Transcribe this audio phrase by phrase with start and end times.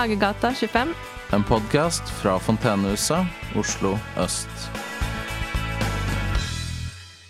[0.00, 0.94] Hagegata 25.
[1.36, 4.48] En podkast fra Fontenehuset, Oslo øst.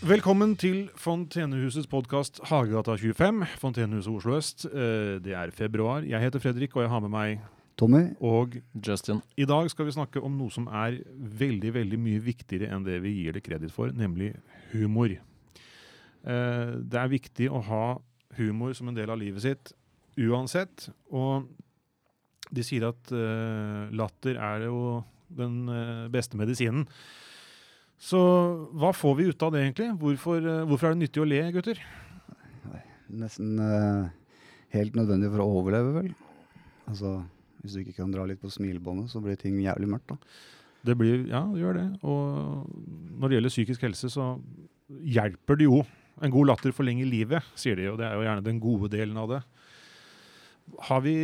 [0.07, 3.43] Velkommen til Fontenehusets podkast Hagegata 25.
[3.59, 4.65] Fontenehuset Oslo øst.
[4.71, 6.01] Eh, Det er februar.
[6.07, 7.41] Jeg heter Fredrik, og jeg har med meg
[7.79, 8.55] Tommy, Og
[8.87, 9.21] Justin.
[9.37, 13.03] i dag skal vi snakke om noe som er veldig, veldig mye viktigere enn det
[13.03, 14.37] vi gir det kreditt for, nemlig
[14.73, 15.09] humor.
[15.09, 15.19] Eh,
[16.87, 17.99] Det er viktig å ha
[18.39, 19.73] humor som en del av livet sitt
[20.17, 20.89] uansett.
[21.11, 21.49] Og
[22.51, 25.01] de sier at uh, latter er jo
[25.31, 26.87] den uh, beste medisinen.
[28.01, 28.21] Så
[28.81, 29.91] hva får vi ut av det, egentlig?
[30.01, 31.83] Hvorfor, uh, hvorfor er det nyttig å le, gutter?
[33.11, 33.59] nesten
[34.71, 36.11] helt nødvendig for å overleve, vel.
[36.87, 37.17] Altså,
[37.59, 40.35] hvis du ikke kan dra litt på smilebåndet, så blir ting jævlig mørkt, da.
[40.87, 41.87] Det blir, ja, det gjør det.
[42.09, 42.69] Og
[43.21, 44.29] når det gjelder psykisk helse, så
[45.05, 45.83] hjelper det jo.
[46.25, 49.19] En god latter forlenger livet, sier de, og det er jo gjerne den gode delen
[49.21, 49.41] av det.
[50.79, 51.15] Har vi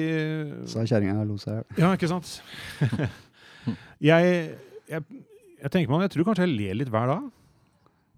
[0.69, 1.80] Sa kjerringa og lo seg i hjel.
[1.84, 2.30] Ja, ikke sant?
[4.11, 4.36] jeg,
[4.91, 5.03] jeg,
[5.62, 7.27] jeg tenker meg om, jeg tror kanskje jeg ler litt hver dag.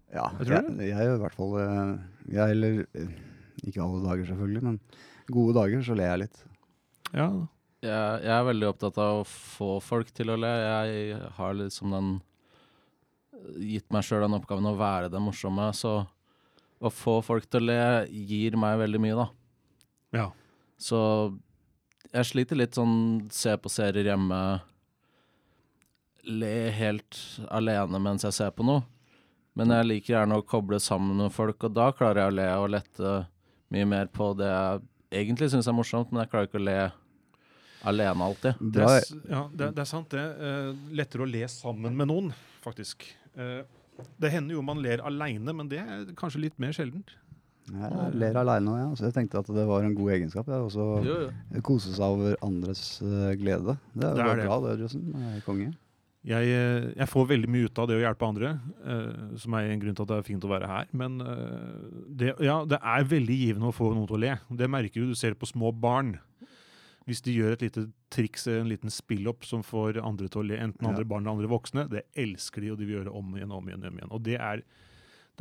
[0.08, 1.88] Ja, Jeg tror jeg, jeg gjør i hvert fall eh,
[2.32, 2.78] Jeg eller
[3.60, 4.78] Ikke alle dager, selvfølgelig, men
[5.28, 6.38] gode dager så ler jeg litt.
[7.12, 7.26] Ja,
[7.84, 10.48] Jeg, jeg er veldig opptatt av å få folk til å le.
[10.48, 12.08] Jeg har liksom den
[13.62, 16.00] Gitt meg sjøl den oppgaven å være den morsomme, så
[16.82, 17.76] å få folk til å le
[18.28, 19.26] gir meg veldig mye, da.
[20.18, 20.26] ja.
[20.78, 20.98] Så
[22.12, 24.40] jeg sliter litt sånn se på serier hjemme,
[26.28, 27.18] le helt
[27.54, 28.84] alene mens jeg ser på noe.
[29.58, 32.48] Men jeg liker gjerne å koble sammen med folk, og da klarer jeg å le
[32.62, 33.14] og lette
[33.74, 36.78] mye mer på det jeg egentlig syns er morsomt, men jeg klarer ikke å le
[37.88, 38.60] alene alltid.
[38.60, 40.24] Det er, ja, det, det er sant, det.
[40.38, 42.30] Uh, lettere å le sammen med noen,
[42.64, 43.06] faktisk.
[43.38, 43.62] Uh,
[44.20, 47.14] det hender jo man ler aleine, men det er kanskje litt mer sjeldent.
[47.68, 48.86] Jeg ler aleine òg, ja.
[48.96, 50.48] Så jeg tenkte at det var en god egenskap.
[50.48, 53.76] Jeg også kose seg over andres uh, glede.
[53.94, 54.46] Det er jo det.
[54.48, 55.04] bra, det, Jussen.
[55.46, 55.74] Konge.
[56.28, 58.48] Jeg, eh, jeg får veldig mye ut av det å hjelpe andre,
[58.82, 60.88] uh, som er en grunn til at det er fint å være her.
[60.98, 64.32] Men uh, det, ja, det er veldig givende å få noen til å le.
[64.50, 65.12] Det merker du.
[65.14, 66.16] Du ser det på små barn.
[67.08, 70.58] Hvis de gjør et lite triks, en liten spillopp som får andre til å le,
[70.60, 70.90] enten Ja.
[70.90, 73.54] andre barn eller andre voksne, det elsker de, og de vil gjøre det om igjen
[73.54, 73.86] om igjen.
[73.88, 74.12] om igjen.
[74.12, 74.64] Og det er,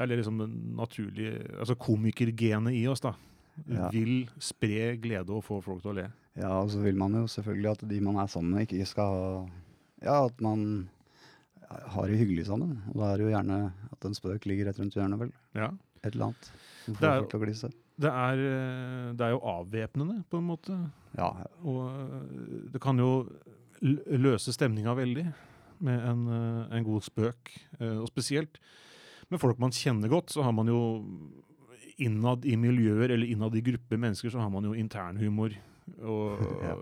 [0.06, 3.02] det er liksom det naturlige altså komikergenet i oss.
[3.02, 3.14] da.
[3.66, 3.88] Ja.
[3.90, 6.06] Vil spre glede og få folk til å le.
[6.38, 9.16] Ja, og så vil man jo selvfølgelig at de man er sammen med, ikke skal
[9.18, 9.32] ha
[10.06, 10.90] Ja, at man
[11.68, 12.78] har det hyggelig sammen.
[12.94, 13.58] Og da er det jo gjerne
[13.92, 15.32] at en spøk ligger rett rundt hjørnet, vel.
[15.58, 15.72] Ja.
[16.04, 16.52] Et eller annet.
[16.86, 17.74] Det er-.
[17.98, 20.78] Det er, eh, det er jo avvæpnende, på en måte.
[21.18, 21.32] Ja,
[21.66, 23.28] Og øh, det kan jo
[24.06, 25.26] løse stemninga veldig
[25.80, 27.52] med en, øh, en god spøk.
[27.80, 28.60] Eh, Og spesielt
[29.34, 30.80] med folk man kjenner godt, så har man jo
[31.98, 35.56] innad i miljøer eller innad i grupper mennesker, så har man jo internhumor.
[36.04, 36.76] Og Ja.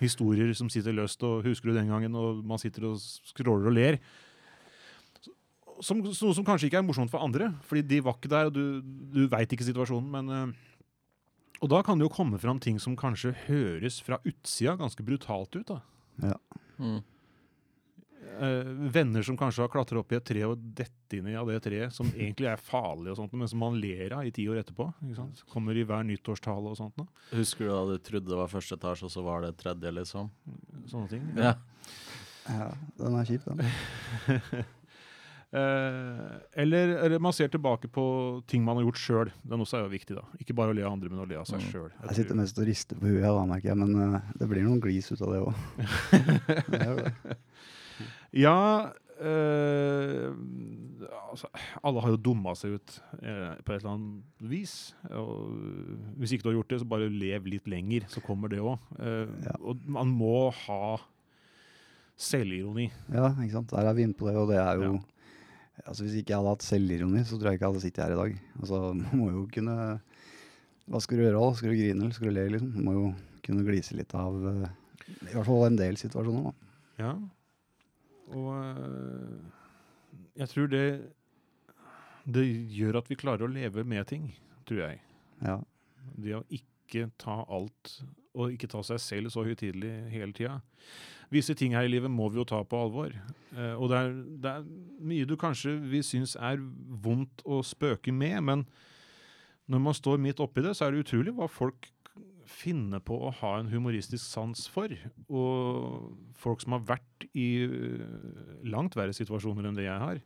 [0.00, 3.76] historier som sitter løst, og husker du den gangen, og man sitter og scroller og
[3.76, 3.98] ler.
[5.80, 8.56] Som, noe som kanskje ikke er morsomt for andre, fordi de var ikke der, og
[8.56, 8.80] du,
[9.14, 10.56] du veit ikke situasjonen, men øh,
[11.62, 15.56] og da kan det jo komme fram ting som kanskje høres fra utsida ganske brutalt
[15.58, 15.70] ut.
[15.70, 15.78] da.
[16.22, 16.36] Ja.
[16.78, 17.00] Mm.
[18.38, 21.48] Eh, venner som kanskje har klatra opp i et tre og dette inn i av
[21.50, 24.44] det treet, som egentlig er farlig, og sånt, men som man ler av i ti
[24.48, 24.86] år etterpå.
[25.02, 25.42] ikke sant?
[25.50, 26.94] Kommer i hver nyttårstale og sånt.
[27.00, 27.06] nå.
[27.32, 30.30] Husker du da du trodde det var første etasje, og så var det tredje, liksom?
[30.86, 31.24] Sånne ting.
[31.36, 31.54] Ja.
[32.48, 34.64] ja den er kjip, den.
[35.48, 38.02] Eh, eller, eller man ser tilbake på
[38.46, 39.30] ting man har gjort sjøl.
[39.40, 40.16] Det er også er jo viktig.
[40.18, 40.24] da.
[40.44, 41.70] Ikke bare å le av andre, men å le av seg Mm.
[41.72, 41.86] sjøl.
[42.04, 44.76] Jeg sitter mest og rister på huet, da, merker jeg, men uh, det blir noen
[44.84, 45.54] glis ut av det òg.
[48.36, 48.90] Ja
[49.22, 50.28] eh,
[51.30, 51.48] altså,
[51.82, 54.74] Alle har jo dumma seg ut eh, på et eller annet vis.
[55.10, 55.54] Og
[56.20, 58.76] hvis ikke du har gjort det, så bare lev litt lenger, så kommer det òg.
[58.98, 59.54] Ja.
[59.62, 60.98] Og man må ha
[62.18, 62.88] selvironi.
[63.14, 63.70] Ja, ikke sant.
[63.72, 64.98] Der er vi inne på det, og det er jo
[65.86, 68.14] Altså Hvis ikke jeg hadde hatt selvironi, så tror jeg ikke jeg hadde sittet her
[68.14, 68.38] i dag.
[68.58, 69.76] Altså, Man må jo kunne
[70.90, 71.38] Hva skal du gjøre?
[71.38, 71.50] da?
[71.54, 72.46] Skal du grine eller skal du le?
[72.54, 72.72] liksom?
[72.74, 73.04] Man må jo
[73.46, 74.64] kunne glise litt av eh,
[75.28, 76.48] I hvert fall en del situasjoner.
[76.48, 76.72] da.
[76.98, 77.12] Ja.
[78.36, 79.38] Og eh,
[80.38, 80.86] jeg tror det
[82.28, 82.44] Det
[82.76, 84.32] gjør at vi klarer å leve med ting,
[84.68, 84.98] tror jeg.
[85.40, 85.60] Ja.
[86.12, 87.92] Det å ikke ta alt,
[88.36, 90.58] og ikke ta seg selv så høytidelig hele tida.
[91.32, 93.16] Visse ting her i livet må vi jo ta på alvor.
[93.56, 94.12] Eh, og det er,
[94.44, 94.68] det er
[95.08, 98.66] mye du kanskje vi syns er vondt å spøke med, men
[99.68, 101.88] når man står midt oppi det, så er det utrolig hva folk
[102.48, 104.92] finner på å ha en humoristisk sans for.
[105.28, 110.20] Og folk som har vært i eh, langt verre situasjoner enn det jeg har,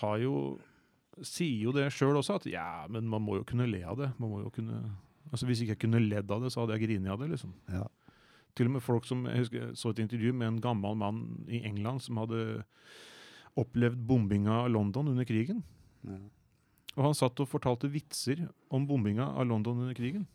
[0.00, 0.34] har jo
[1.26, 4.10] sier jo det sjøl også, at ja, men man må jo kunne le av det.
[4.18, 4.82] Man må jo kunne
[5.30, 7.28] Altså Hvis ikke jeg kunne ledd av det, så hadde jeg grinet av det.
[7.30, 7.52] liksom.
[7.70, 7.84] Ja.
[8.58, 11.60] Til og med folk som Jeg husker så et intervju med en gammel mann i
[11.68, 12.64] England som hadde
[13.60, 15.62] opplevd bombinga av London under krigen.
[16.02, 16.18] Ja.
[16.96, 20.26] Og han satt og fortalte vitser om bombinga av London under krigen.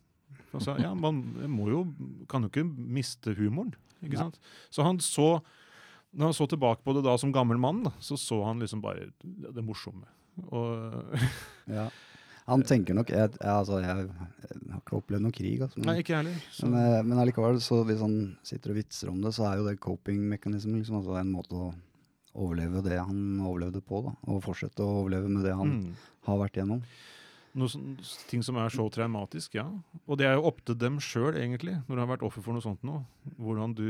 [0.63, 1.21] Sa ja, man
[1.51, 1.83] må jo,
[2.31, 3.75] kan jo ikke miste humoren.
[4.05, 4.41] ikke sant?
[4.73, 5.39] Så han så
[6.15, 8.79] Når han så tilbake på det da som gammel mann, da, så så han liksom
[8.81, 10.07] bare det morsomme.
[10.47, 11.17] Og,
[11.77, 11.89] Ja.
[12.45, 14.05] Han tenker nok jeg, jeg, altså, jeg,
[14.45, 16.35] jeg har ikke opplevd noen krig, altså, nei, ikke heller.
[16.61, 19.65] Men, eh, men allikevel, så hvis han sitter og vitser om det, så er jo
[19.65, 21.71] det coping-mekanismen liksom, altså en måte å
[22.35, 24.13] overleve det han overlevde på, da.
[24.29, 25.89] Og fortsette å overleve med det han mm.
[26.29, 26.83] har vært gjennom.
[27.55, 27.93] Noe sånn,
[28.27, 29.65] ting som er så traumatisk, ja.
[30.05, 32.55] Og det er jo opp til dem sjøl, egentlig, når du har vært offer for
[32.55, 32.97] noe sånt nå.
[33.39, 33.87] Hvordan du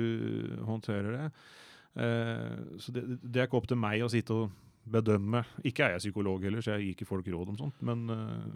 [0.68, 1.26] håndterer det.
[1.96, 4.54] Eh, så det, det er ikke opp til meg å sitte og
[4.86, 5.42] bedømme.
[5.66, 7.82] Ikke er jeg psykolog heller, så jeg gir ikke folk råd om sånt.
[7.86, 8.54] Men eh,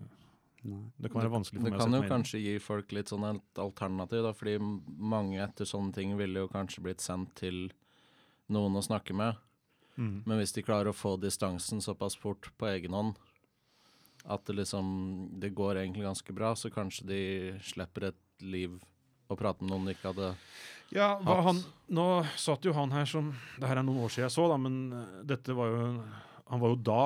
[0.61, 2.13] det kan være vanskelig for Det meg å kan sette jo meg inn i.
[2.13, 6.51] kanskje gi folk litt sånn et alternativ, da, fordi mange etter sånne ting ville jo
[6.51, 7.69] kanskje blitt sendt til
[8.53, 9.39] noen å snakke med.
[9.97, 10.21] Mm.
[10.25, 13.17] Men hvis de klarer å få distansen såpass fort på egen hånd
[14.29, 14.89] at det liksom
[15.41, 17.21] Det går egentlig ganske bra, så kanskje de
[17.65, 18.75] slipper et liv
[19.29, 20.29] å prate med noen de ikke hadde
[20.95, 21.43] Ja, Hatt.
[21.47, 21.59] han,
[21.93, 22.05] nå
[22.39, 24.77] satt jo han her som Det her er noen år siden jeg så, da, men
[24.93, 25.81] eh, dette var jo
[26.49, 27.01] Han var jo da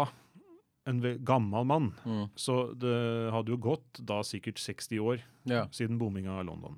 [0.85, 1.85] en gammel mann.
[2.03, 2.25] mm.
[2.35, 5.61] Så det hadde jo gått da sikkert 60 år Ja.
[5.71, 6.75] siden bomminga av London.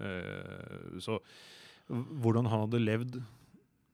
[0.00, 1.18] Eh, så
[1.92, 3.18] hvordan han hadde levd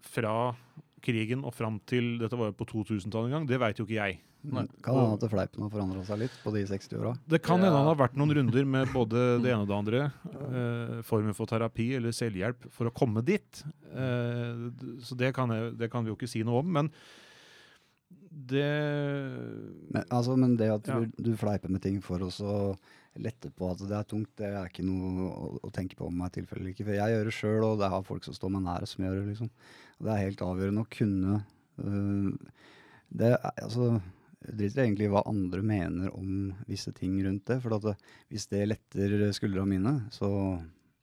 [0.06, 0.54] fra
[1.02, 3.98] krigen og fram til Dette var jo på 2000-tallet en gang, det veit jo ikke
[3.98, 4.20] jeg.
[4.42, 4.62] Nei.
[4.80, 7.10] Kan hende at fleipen har forandra seg litt på de 60 åra.
[7.28, 7.70] Det kan Ja.
[7.76, 10.00] han har vært noen runder med både det ene og det andre.
[10.32, 13.62] Eh, formen for terapi eller selvhjelp for å komme dit.
[13.92, 14.70] Eh,
[15.04, 16.72] så det kan, jeg, det kan vi jo ikke si noe om.
[16.72, 16.90] Men
[18.30, 18.64] det
[19.92, 21.00] Men, altså, men det at Ja.
[21.00, 22.76] du, du fleiper med ting for å
[23.20, 26.14] lette på at det er tungt, det er ikke noe å, å tenke på om
[26.16, 26.86] meg er tilfelle eller ikke.
[26.86, 29.18] For jeg gjør det sjøl, og det har folk som står meg nær som gjør
[29.20, 29.26] det.
[29.34, 29.50] liksom.
[29.98, 31.44] Og det er helt avgjørende å kunne
[31.84, 32.32] øh,
[33.10, 34.00] det er,
[34.48, 37.60] altså, Jeg egentlig i hva andre mener om visse ting rundt det.
[37.62, 37.96] For det,
[38.32, 40.30] hvis det letter skuldrene mine, så,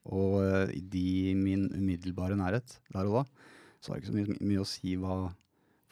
[0.08, 3.26] og i de i min umiddelbare nærhet der og da,
[3.82, 5.18] så har det ikke så mye, mye å si hva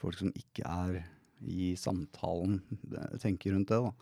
[0.00, 1.04] folk som ikke er
[1.44, 2.60] i samtalen
[3.22, 3.78] tenker rundt det.
[3.78, 3.92] da.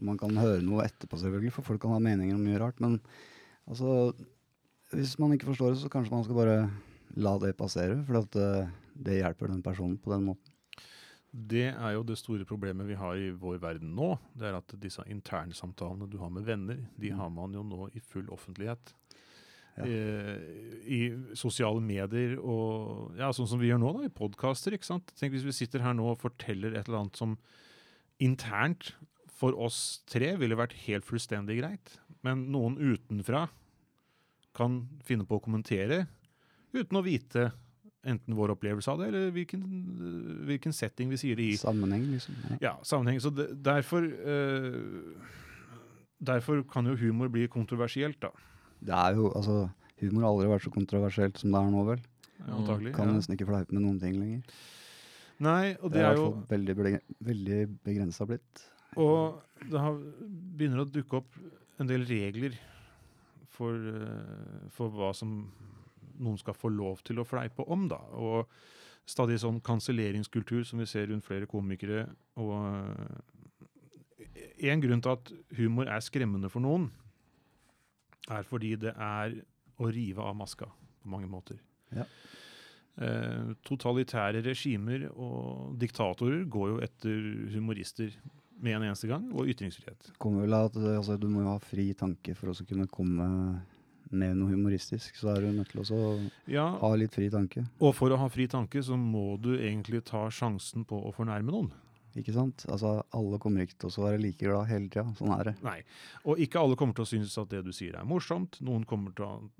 [0.00, 2.80] Og man kan høre noe etterpå, selvfølgelig, for folk kan ha meninger om mye rart.
[2.80, 2.98] Men
[3.68, 4.14] altså,
[4.96, 6.56] hvis man ikke forstår det, så kanskje man skal bare
[7.20, 7.98] la det passere.
[8.08, 10.56] For eh, det hjelper den personen på den måten.
[11.30, 14.16] Det er jo det store problemet vi har i vår verden nå.
[14.34, 18.02] Det er at disse internsamtalene du har med venner, de har man jo nå i
[18.02, 18.94] full offentlighet.
[19.78, 19.86] Ja.
[19.86, 20.40] Eh,
[20.90, 21.00] I
[21.38, 24.74] sosiale medier og ja, sånn som vi gjør nå, da, i podkaster.
[24.74, 27.38] Tenk hvis vi sitter her nå og forteller et eller annet som
[28.20, 28.92] internt
[29.40, 31.94] for oss tre ville vært helt fullstendig greit,
[32.26, 33.46] men noen utenfra
[34.56, 36.02] kan finne på å kommentere
[36.74, 37.52] uten å vite
[38.04, 39.62] enten vår opplevelse av det, eller hvilken,
[40.48, 41.56] hvilken setting vi sier det i.
[41.60, 42.34] Sammenheng, liksom.
[42.50, 42.56] Ja.
[42.60, 43.20] Ja, sammenheng.
[43.20, 44.80] Så det, derfor eh,
[46.20, 48.28] Derfor kan jo humor bli kontroversielt, da.
[48.80, 49.70] Det er jo, altså,
[50.00, 51.98] Humor har aldri vært så kontroversielt som det er nå, vel.
[52.48, 52.94] Antagelig.
[52.96, 53.14] Kan Ja.
[53.18, 54.42] nesten ikke fleipe med noen ting lenger.
[55.40, 56.76] Nei, og Det det er er jo veldig,
[57.20, 58.62] veldig begrensa blitt.
[58.96, 59.98] Og det har,
[60.56, 61.36] begynner å dukke opp
[61.78, 62.56] en del regler
[63.48, 65.50] for, eh, for hva som
[66.20, 68.00] noen skal få lov til å fleipe om, da.
[68.20, 68.50] Og
[69.10, 72.06] stadig sånn kanselleringskultur som vi ser rundt flere komikere.
[72.40, 76.90] Og eh, en grunn til at humor er skremmende for noen,
[78.30, 79.40] er fordi det er
[79.80, 81.58] å rive av maska på mange måter.
[81.96, 82.04] Ja.
[83.00, 87.18] Eh, totalitære regimer og diktatorer går jo etter
[87.54, 88.12] humorister
[88.60, 90.10] med en eneste gang, og ytringsfrihet.
[90.20, 93.28] Kommer vel at altså, Du må jo ha fri tanke for å kunne komme
[94.10, 95.14] med noe humoristisk.
[95.16, 97.66] Så er du nødt til å Ja, ha litt fri tanke.
[97.80, 101.50] og for å ha fri tanke, så må du egentlig ta sjansen på å fornærme
[101.52, 101.70] noen.
[102.18, 102.64] Ikke sant?
[102.68, 105.04] Altså, Alle kommer ikke til å være like glad hele tida.
[105.16, 105.62] Sånn er det.
[105.62, 105.82] Nei.
[106.26, 108.58] Og ikke alle kommer til å synes at det du sier er morsomt.
[108.60, 109.50] Noen kommer til å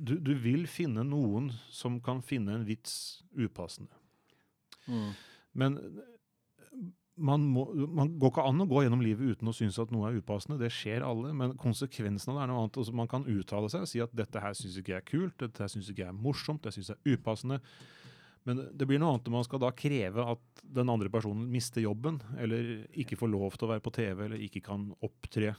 [0.00, 3.90] du, du vil finne noen som kan finne en vits upassende.
[4.88, 5.08] Mm.
[5.54, 5.78] Men
[7.18, 10.08] man, må, man går ikke an å gå gjennom livet uten å synes at noe
[10.08, 10.58] er upassende.
[10.60, 12.80] Det skjer alle, men konsekvensen av det er noe annet.
[12.80, 15.36] Altså, man kan uttale seg og si at dette her syns ikke jeg er kult,
[15.42, 17.60] dette her syns ikke jeg er morsomt, det syns jeg er upassende.
[18.48, 21.84] Men det blir noe annet når man skal da kreve at den andre personen mister
[21.84, 25.52] jobben, eller ikke får lov til å være på TV, eller ikke kan opptre.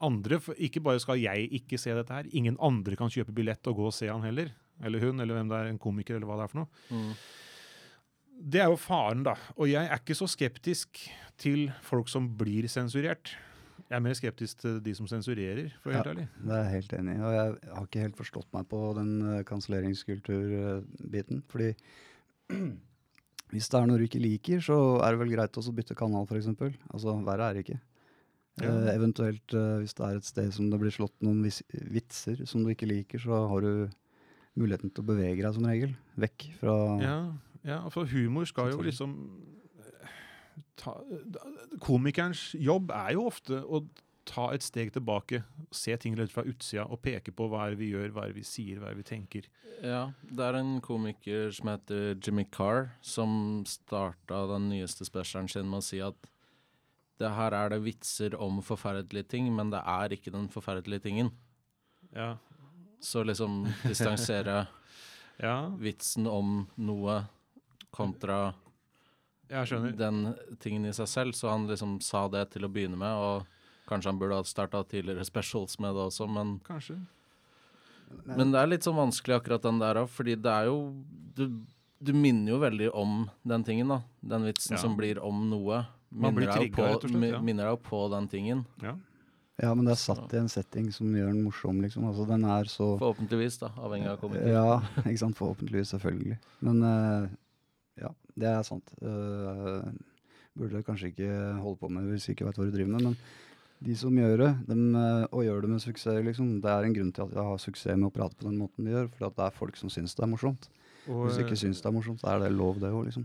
[0.00, 3.82] Andre, Ikke bare skal jeg ikke se dette her, ingen andre kan kjøpe billett og
[3.82, 4.48] gå og se han heller.
[4.80, 6.84] Eller hun, eller hvem det er, en komiker, eller hva det er for noe.
[6.88, 7.10] Mm.
[8.40, 9.36] Det er jo faren, da.
[9.58, 11.02] Og jeg er ikke så skeptisk
[11.40, 13.34] til folk som blir sensurert.
[13.90, 16.26] Jeg er mer skeptisk til de som sensurerer, for å være helt ærlig.
[16.38, 17.20] Det er jeg helt enig i.
[17.20, 21.42] Og jeg har ikke helt forstått meg på den uh, kanselleringskulturbiten.
[21.50, 21.70] Fordi
[23.52, 25.98] hvis det er noe du ikke liker, så er det vel greit også å bytte
[25.98, 26.52] kanal, f.eks.
[26.94, 27.80] Altså, verre er det ikke.
[28.60, 28.70] Ja.
[28.70, 31.40] Eh, eventuelt eh, hvis det er et sted som det blir slått noen
[31.94, 33.72] vitser som du ikke liker, så har du
[34.58, 35.94] muligheten til å bevege deg som regel.
[36.20, 37.16] Vekk fra Ja,
[37.66, 39.16] ja, for humor skal jo liksom
[39.80, 40.14] eh,
[40.80, 40.94] ta,
[41.84, 43.82] Komikerens jobb er jo ofte å
[44.30, 45.42] ta et steg tilbake,
[45.74, 48.32] se ting litt fra utsida og peke på hva er det vi gjør, hva er
[48.32, 49.48] det vi sier, hva er det vi tenker.
[49.82, 55.70] Ja, det er en komiker som heter Jimmy Carr, som starta den nyeste specialen sin
[55.70, 56.30] med å si at
[57.20, 61.34] det her er det vitser om forferdelige ting, men det er ikke den forferdelige tingen.
[62.16, 62.36] Ja,
[63.00, 64.66] Så liksom distansere
[65.40, 67.22] ja vitsen om noe
[67.90, 68.54] kontra
[69.48, 71.32] den tingen i seg selv.
[71.34, 73.46] Så han liksom sa det til å begynne med, og
[73.90, 77.00] kanskje han burde ha starta tidligere specials med det også, men Kanskje.
[78.26, 80.78] Men det er litt sånn vanskelig akkurat den der òg, fordi det er jo
[81.36, 81.44] du,
[82.02, 84.00] du minner jo veldig om den tingen, da.
[84.22, 84.80] Den vitsen Ja.
[84.82, 85.84] som blir om noe.
[86.10, 87.40] Man blir Minner deg jo trigget, rett og slett, mi- ja.
[87.40, 88.64] Minner deg jo på den tingen.
[88.82, 88.96] Ja.
[89.62, 92.06] Ja, men det er satt i en setting som gjør den morsom, liksom.
[92.08, 94.48] Altså, den er så Forhåpentligvis, da, avhengig av komiker.
[94.48, 95.36] Ja, ikke sant.
[95.36, 96.38] Forhåpentligvis, selvfølgelig.
[96.64, 97.36] Men eh, ja,
[98.40, 98.90] det er sant.
[99.04, 99.84] Uh,
[100.58, 101.30] burde kanskje ikke
[101.62, 103.10] holde på med hvis du ikke vet hva du driver med.
[103.10, 103.18] Men
[103.80, 106.96] de som gjør det, dem, eh, og gjør det med suksess, liksom, det er en
[106.96, 109.08] grunn til at jeg har suksess med å prate på den måten de gjør.
[109.14, 110.68] For det er folk som syns det er morsomt.
[111.06, 113.24] Og, Hvis du ikke syns det er morsomt, så er det lov, det òg, liksom.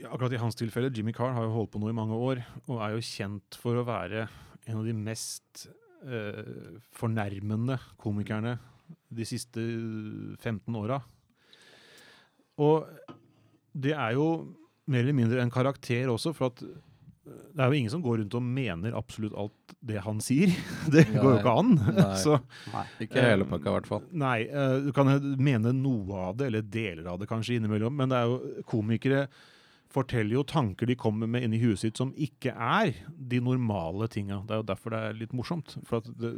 [0.00, 2.40] ja, akkurat i hans tilfelle, Jimmy Carr har jo holdt på nå i mange år,
[2.64, 4.24] og er jo kjent for å være
[4.70, 5.66] en av de mest
[6.06, 8.56] eh, fornærmende komikerne
[9.12, 9.60] de siste
[10.40, 11.02] 15 åra.
[12.62, 12.88] Og
[13.72, 14.26] det er jo
[14.90, 16.80] mer eller mindre en karakter også, for at eh,
[17.52, 20.52] det er jo ingen som går rundt og mener absolutt alt det han sier.
[20.94, 21.72] Det går jo ikke an.
[21.78, 22.10] Nei.
[22.24, 22.36] Så,
[22.72, 22.84] Nei.
[23.06, 24.04] Ikke hele pakka, i hvert fall.
[24.24, 28.12] Nei, eh, du kan mene noe av det, eller deler av det kanskje innimellom, men
[28.12, 29.26] det er jo komikere
[29.92, 34.40] forteller jo tanker de kommer med inni huet sitt som ikke er de normale tinga.
[34.46, 35.76] Det er jo derfor det er litt morsomt.
[35.88, 36.32] For at det,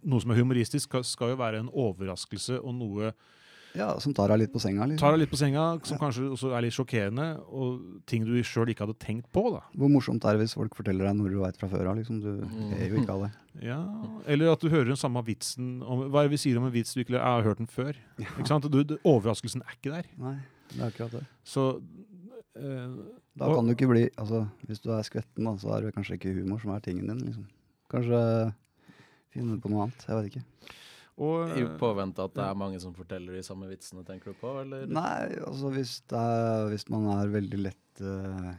[0.00, 3.12] noe som er humoristisk, skal, skal jo være en overraskelse og noe
[3.78, 4.98] Ja, som tar deg litt på senga, liksom.
[4.98, 8.72] tar deg litt på senga, som kanskje også er litt sjokkerende, og ting du sjøl
[8.72, 9.44] ikke hadde tenkt på.
[9.54, 9.60] da.
[9.78, 11.96] Hvor morsomt er det hvis folk forteller deg noe du veit fra før av?
[12.00, 12.18] Liksom.
[12.20, 12.72] Du Mm.
[12.74, 13.30] er jo ikke av det.
[13.70, 13.78] Ja,
[14.26, 16.72] Eller at du hører den samme vitsen om, Hva er det vi sier om en
[16.72, 17.94] vits du ikke har hørt den før.
[18.18, 18.66] Ikke sant?
[18.70, 20.06] Du, overraskelsen er ikke der.
[20.18, 20.36] Nei,
[20.74, 21.24] det er akkurat det.
[21.44, 21.64] Så
[22.56, 22.94] eh,
[23.38, 26.18] Da kan du ikke bli altså, Hvis du er skvetten, da, så er det kanskje
[26.18, 27.22] ikke humor som er tingen din.
[27.26, 27.46] liksom.
[27.90, 28.52] Kanskje
[29.34, 30.06] finne på noe annet.
[30.08, 30.44] Jeg vet ikke.
[31.20, 34.40] Og, I eh, påvente at det er mange som forteller de samme vitsene, tenker du
[34.40, 34.88] på, eller?
[34.88, 38.50] Nei, altså hvis, det er, hvis man er veldig lett uh,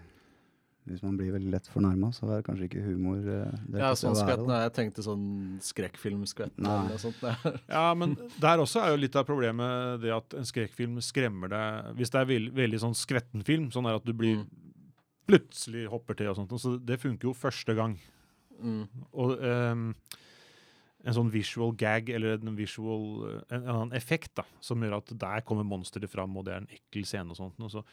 [0.89, 3.91] Hvis man blir veldig lett fornærma, så er det kanskje ikke humor uh, det Ja,
[3.97, 4.45] sånn være, skvett.
[4.49, 5.27] Nei, jeg tenkte sånn
[5.65, 7.21] skrekkfilmskvett eller noe sånt.
[7.21, 7.59] Der.
[7.75, 11.99] Ja, men der også er jo litt av problemet det at en skrekkfilm skremmer deg
[11.99, 14.49] Hvis det er veldig, veldig sånn skvetten film, sånn er at du blir Mm.
[15.29, 17.93] plutselig hopper til og sånt, så det funker jo første gang.
[18.59, 18.81] Mm.
[19.13, 19.85] Og ehm,
[21.01, 25.13] en sånn visual gag, eller en visual eh, en, en effekt, da, som gjør at
[25.21, 27.61] der kommer monsteret fram, og det er en ekkel scene og sånt.
[27.61, 27.85] Og så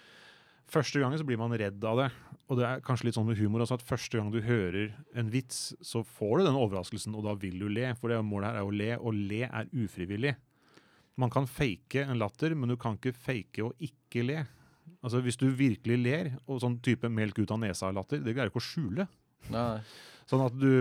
[0.68, 2.08] Første gangen så blir man redd av det.
[2.52, 5.30] Og det er kanskje litt sånn med humor også, at første gang du hører en
[5.32, 7.86] vits, så får du den overraskelsen, og da vil du le.
[7.96, 10.34] For det målet her er å le, og le er ufrivillig.
[11.18, 14.42] Man kan fake en latter, men du kan ikke fake å ikke le.
[15.00, 18.52] Altså Hvis du virkelig ler, og sånn type melk ut av nesa-latter, det greier du
[18.52, 19.08] ikke å skjule.
[19.54, 19.80] Nei.
[20.28, 20.72] Sånn at du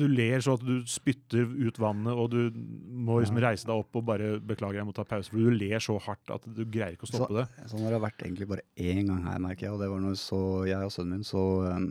[0.00, 3.98] Du ler så at du spytter ut vannet, og du må liksom reise deg opp
[3.98, 6.94] og bare 'beklager, jeg må ta pause', for du ler så hardt at du greier
[6.94, 7.46] ikke å stoppe det.
[7.68, 9.74] Sånn har det vært egentlig bare én gang her, merker jeg.
[9.74, 11.90] Og det var når så jeg og sønnen min så um,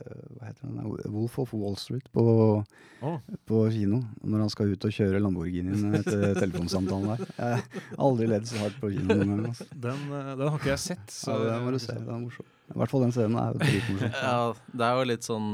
[0.00, 1.12] eh, Hva heter den?
[1.14, 2.24] Wolf of Wall Street på,
[3.04, 3.18] oh.
[3.46, 4.02] på kino.
[4.24, 7.28] Når han skal ut og kjøre Lamborghinien etter telefonsamtalen der.
[7.38, 9.46] Jeg har aldri ledd så hardt på kino noen gang.
[9.52, 9.68] Altså.
[9.74, 11.06] den, eh, den har ikke jeg sett.
[11.12, 11.94] Så Ja, det må du se.
[12.00, 12.53] Det er morsomt.
[12.72, 14.14] I hvert fall den scenen er jo dritmorsom.
[14.24, 14.38] Ja,
[14.72, 15.50] det er jo litt sånn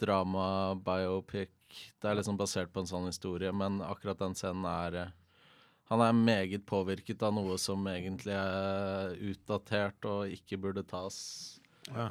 [0.00, 1.52] drama-biopic.
[2.00, 5.14] Det er liksom basert på en sånn historie, men akkurat den scenen er eh,
[5.92, 11.18] Han er meget påvirket av noe som egentlig er utdatert og ikke burde tas
[11.88, 12.10] Ja.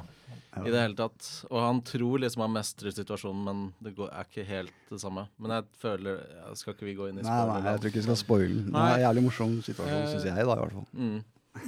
[0.58, 1.26] I det hele tatt.
[1.52, 5.28] Og han tror liksom han mestrer situasjonen, men det går, er ikke helt det samme.
[5.38, 8.00] Men jeg føler ja, Skal ikke vi gå inn i Nei, nei, jeg tror ikke
[8.00, 8.72] vi skal spoile den.
[8.72, 10.88] Det er en jævlig morsom situasjon, Eh, syns jeg, da, i hvert fall.
[10.98, 11.20] Mm.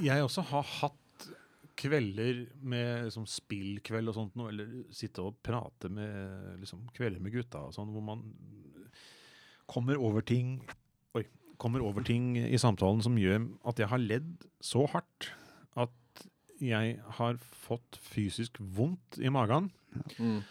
[0.09, 0.99] Jeg også har hatt
[1.81, 7.33] kvelder med liksom, spillkveld og sånt, noe, eller sitte og prate med liksom, kvelder med
[7.35, 8.23] gutta og sånn, hvor man
[9.71, 10.59] kommer over ting
[11.17, 11.25] Oi.
[11.61, 15.31] Kommer over ting i samtalen som gjør at jeg har ledd så hardt
[15.79, 16.25] at
[16.61, 19.71] jeg har fått fysisk vondt i magen.
[20.21, 20.41] Mm.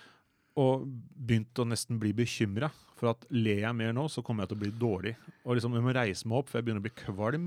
[0.61, 0.83] og
[1.17, 2.69] begynt å nesten bli bekymra
[2.99, 5.15] for at ler jeg mer nå, så kommer jeg til å bli dårlig.
[5.47, 7.47] Og liksom Jeg må reise meg opp, for jeg begynner å bli kvalm,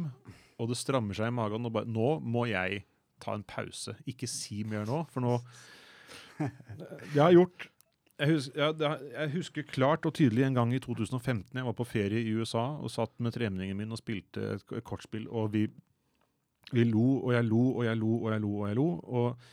[0.57, 1.67] og det strammer seg i magen.
[1.67, 2.81] Og bare Nå må jeg
[3.23, 3.95] ta en pause.
[4.09, 5.37] Ikke si mer nå, for nå
[7.13, 7.69] Jeg har gjort
[8.21, 11.85] jeg husker, ja, jeg husker klart og tydelig en gang i 2015 jeg var på
[11.87, 15.63] ferie i USA og satt med tremenningen min og spilte et kortspill, og vi,
[16.71, 18.87] vi lo og jeg lo og jeg lo og jeg lo og jeg lo.
[19.17, 19.49] Og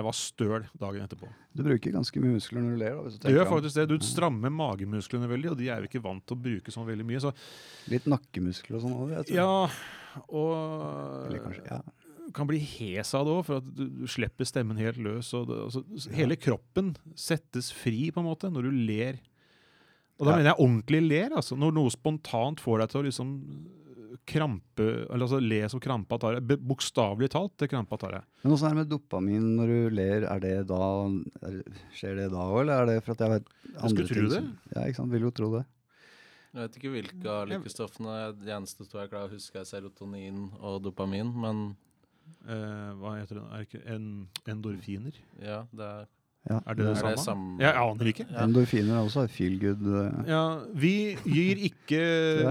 [0.00, 1.28] jeg var støl dagen etterpå.
[1.52, 2.98] Du bruker ganske mye muskler når du ler.
[3.04, 3.86] hvis du Det tenker gjør faktisk det.
[3.90, 7.06] Du strammer magemusklene veldig, og de er jo ikke vant til å bruke sånn veldig
[7.08, 7.20] mye.
[7.20, 7.32] Så
[7.92, 9.34] Litt nakkemuskler og sånn òg, vet du.
[9.36, 9.50] ja,
[10.30, 11.82] og Eller kanskje, ja.
[12.32, 15.32] Kan bli hes av det òg, for at du, du slipper stemmen helt løs.
[15.34, 15.82] Og det, altså,
[16.14, 19.18] hele kroppen settes fri, på en måte, når du ler.
[20.20, 20.36] Og da Ja.
[20.36, 21.30] mener jeg ordentlig ler.
[21.36, 21.56] altså.
[21.56, 23.30] Når noe spontant får deg til å liksom
[24.26, 26.60] krampe, eller altså le som krampa tar deg.
[26.66, 28.24] Bokstavelig talt, det krampa tar deg.
[28.44, 30.26] Men åssen er det med dopamin når du ler?
[30.28, 30.80] Er det da,
[31.46, 31.60] er,
[31.96, 34.28] skjer det da òg, eller er det for at jeg vet andre skulle tro ting
[34.34, 34.42] det.
[34.42, 35.12] som Ja, ikke sant.
[35.14, 35.64] Vil jo tro det.
[36.50, 39.64] Jeg vet ikke hvilke av Jeg- lykkestoffene De eneste to jeg klarer å huske, er
[39.70, 41.76] serotonin og dopamin, men
[42.48, 43.50] Eh, hva heter den?
[43.52, 45.12] Er ikke en, endorfiner?
[45.42, 46.08] ja, det er
[46.48, 47.20] Ja, Er det det Er det samme?
[47.20, 47.58] samme?
[47.60, 48.24] Jeg aner ikke.
[48.32, 48.44] Ja.
[48.46, 49.82] Endorfiner er også feel good.
[49.84, 50.92] eh, Ja, Vi
[51.26, 52.00] gir ikke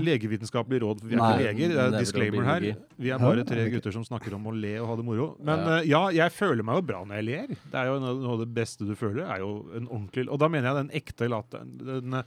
[0.05, 1.69] legevitenskapelig råd, for vi er Nei, ikke leger.
[1.73, 2.59] Det er disclaimer her.
[2.59, 2.99] nevrobiologi.
[2.99, 5.27] Vi er bare tre gutter som snakker om å le og ha det moro.
[5.41, 5.77] Men Ja.
[5.79, 7.47] eh, ja, jeg føler meg jo bra når jeg ler.
[7.47, 9.25] Det er jo noe noe av det beste du føler.
[9.25, 11.77] er jo en ordentlig, Og da mener jeg den ekte latteren.
[11.79, 12.23] Den, eh,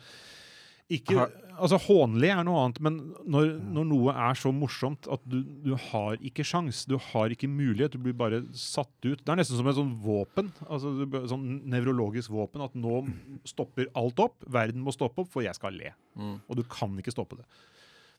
[0.97, 1.25] ikke,
[1.57, 2.97] altså Hånlig er noe annet, men
[3.31, 7.49] når, når noe er så morsomt at du, du har ikke sjans, du har ikke
[7.51, 9.21] mulighet, du blir bare satt ut.
[9.23, 10.93] Det er nesten som et sånn våpen, altså
[11.31, 13.03] sånn nevrologisk våpen, at nå
[13.49, 14.43] stopper alt opp.
[14.53, 15.95] Verden må stoppe opp, for jeg skal le.
[16.19, 16.37] Mm.
[16.49, 17.47] Og du kan ikke stoppe det.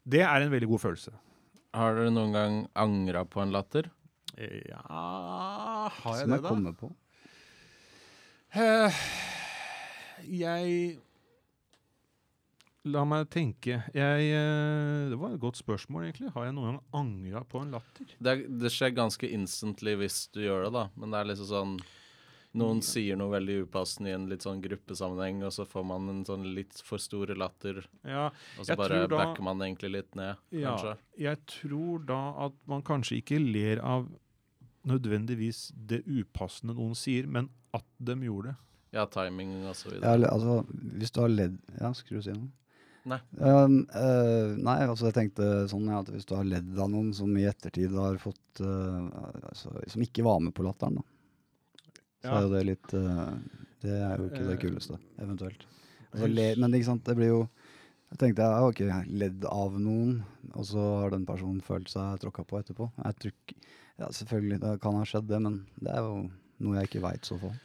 [0.04, 1.14] Det er en veldig god følelse.
[1.74, 3.88] Har dere noen gang angra på en latter?
[4.34, 4.80] Ja
[5.94, 6.50] Har jeg Som det, jeg da?
[6.50, 6.90] kommer på.
[8.54, 9.04] Uh,
[10.30, 10.98] Jeg
[12.92, 13.78] La meg tenke.
[13.96, 16.34] Jeg eh, Det var et godt spørsmål, egentlig.
[16.36, 18.10] Har jeg noen gang angra på en latter?
[18.20, 20.82] Det, det skjer ganske instantly hvis du gjør det, da.
[21.00, 21.76] Men det er liksom sånn
[22.54, 26.20] Noen sier noe veldig upassende i en litt sånn gruppesammenheng, og så får man en
[26.28, 28.28] sånn litt for stor latter, Ja,
[28.60, 30.92] og så bare tror da- backer man egentlig litt ned, ja kanskje.
[31.18, 34.06] jeg tror da at man kanskje ikke ler av
[34.86, 38.56] nødvendigvis det upassende noen sier, men at de gjorde det.
[39.00, 40.14] Ja, timing og så videre.
[40.22, 40.60] Ja, altså,
[41.00, 42.52] hvis du har ledd Ja, skru du si noe?
[43.10, 43.18] Nei.
[43.36, 47.10] Um, uh, nei, altså jeg tenkte sånn ja, at hvis du har ledd av noen
[47.16, 49.10] som i ettertid har fått uh,
[49.50, 51.04] altså, Som ikke var med på latteren, da.
[52.24, 52.38] Så Ja.
[52.38, 53.34] er jo det litt uh,
[53.84, 55.66] Det er jo ikke det kuleste, eventuelt.
[56.14, 57.42] Altså, le, men ikke sant, det blir jo
[58.14, 60.16] Jeg tenkte jeg ja, ikke ledd av noen,
[60.54, 62.92] og så har den personen følt seg tråkka på etterpå.
[63.04, 63.58] Jeg tror
[64.00, 66.30] Ja, selvfølgelig, det kan ha skjedd, det, men det er jo
[66.64, 67.58] noe jeg ikke veit, så fall.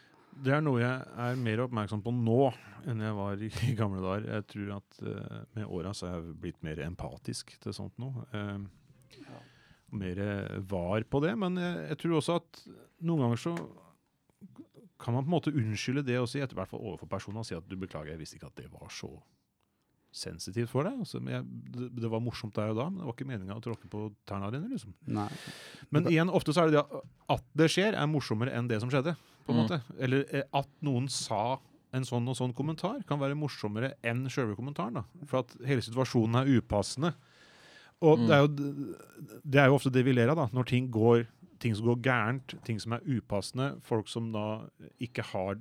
[0.45, 2.43] Det er noe jeg er mer oppmerksom på nå
[2.89, 4.29] enn jeg var i, i gamle dager.
[4.37, 8.13] Jeg tror at uh, med åra så har jeg blitt mer empatisk til sånt nå.
[8.35, 8.67] Uh,
[9.89, 11.35] mer eh, var på det.
[11.41, 12.63] Men jeg, jeg tror også at
[13.09, 13.55] noen ganger så
[14.99, 17.47] kan man på en måte unnskylde det og si, etter hvert fall overfor personen, og
[17.47, 19.11] si at du beklager, jeg visste ikke at det var så
[20.19, 20.99] sensitivt for deg.
[21.05, 21.47] Altså, men jeg,
[21.77, 24.07] det, det var morsomt der og da, men det var ikke meninga å tråkke på
[24.29, 24.71] tærne dine.
[24.73, 24.95] liksom.
[25.95, 27.03] Men igjen, ofte så er det det
[27.37, 29.15] at det skjer, er morsommere enn det som skjedde.
[29.49, 29.65] På en Mm.
[29.65, 29.81] måte.
[29.99, 31.59] Eller eh, at noen sa
[31.97, 34.93] en sånn og sånn kommentar, kan være morsommere enn sjølve kommentaren.
[35.01, 35.05] da.
[35.27, 37.15] For at hele situasjonen er upassende.
[38.03, 38.27] Og Mm.
[38.29, 38.49] det, er jo,
[39.49, 40.47] det er jo ofte det vi ler av, da.
[40.53, 41.27] Når ting går
[41.59, 44.69] ting som går gærent, ting som er upassende, folk som da
[45.03, 45.57] ikke har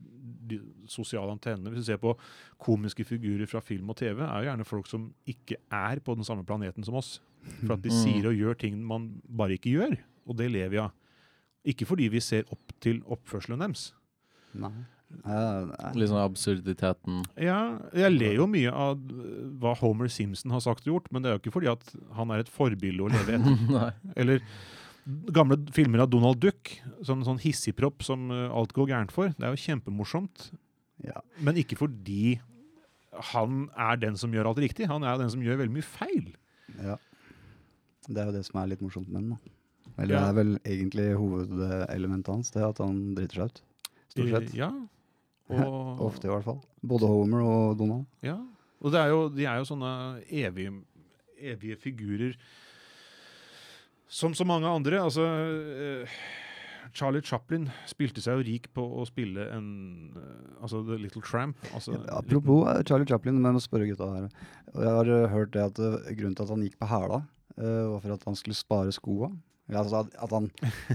[0.48, 1.72] de sosiale antennene.
[1.74, 2.16] Hvis du ser på
[2.62, 6.24] komiske figurer fra film og TV, er jo gjerne folk som ikke er på den
[6.24, 7.20] samme planeten som oss.
[7.66, 8.04] For at de Mm.
[8.04, 9.98] sier og gjør ting man bare ikke gjør.
[10.28, 10.92] Og det lever vi av.
[11.68, 13.90] Ikke fordi vi ser opp til oppførselen deres.
[14.58, 14.72] Nei.
[15.24, 15.92] Eh, nei.
[16.02, 17.22] Liksom absurditeten.
[17.40, 17.60] Ja,
[17.96, 21.30] jeg ler jo mye av øh, hva Homer Simpson har sagt og gjort, men det
[21.32, 23.94] er jo ikke fordi at han er et forbilde å leve etter.
[24.20, 24.44] Eller
[25.32, 26.74] gamle filmer av Donald Duck,
[27.08, 29.32] sånn, sånn hissigpropp som øh, alt går gærent for.
[29.38, 30.50] Det er jo kjempemorsomt,
[31.06, 31.22] Ja.
[31.46, 32.40] men ikke fordi
[33.32, 34.90] han er den som gjør alt riktig.
[34.92, 36.34] Han er den som gjør veldig mye feil.
[36.84, 36.98] Ja.
[38.08, 39.32] Det er jo det som er litt morsomt med den.
[39.38, 39.57] da.
[39.98, 40.20] Eller Ja.
[40.22, 43.62] det er vel egentlig hovedelementet hans, det at han driter seg ut.
[44.14, 44.54] Stort sett.
[44.58, 44.72] Ja.
[45.50, 46.60] Og, Ofte, i hvert fall.
[46.84, 48.06] Både Homer og Donald.
[48.22, 48.36] Ja,
[48.84, 49.92] og det er jo, de er jo sånne
[50.28, 50.74] evige,
[51.40, 52.36] evige figurer
[54.08, 55.00] som så mange andre.
[55.02, 56.18] Altså, uh,
[56.94, 59.72] Charlie Chaplin spilte seg jo rik på å spille en
[60.16, 61.58] uh, Altså The Little Tramp.
[61.74, 64.30] Altså, Ja, apropos eh, Charlie Chaplin, men jeg må spørre gutta her.
[64.76, 67.24] Jeg har hørt det at grunnen til at han gikk på hæla,
[67.58, 69.32] var for at han skulle spare skoa.
[69.68, 70.46] Ja, altså at, at han,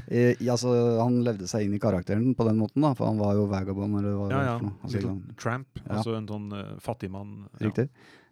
[0.09, 3.35] eh, altså, han levde seg inn i karakteren på den måten, da, for han var
[3.37, 4.55] jo vagabond, eller hva Ja, ja.
[4.63, 4.73] noe.
[4.81, 5.83] Altså, Little sånn, Tramp.
[5.83, 5.89] Ja.
[5.99, 7.35] Altså en sånn uh, fattigmann.
[7.59, 7.67] Ja.
[7.69, 7.89] riktig.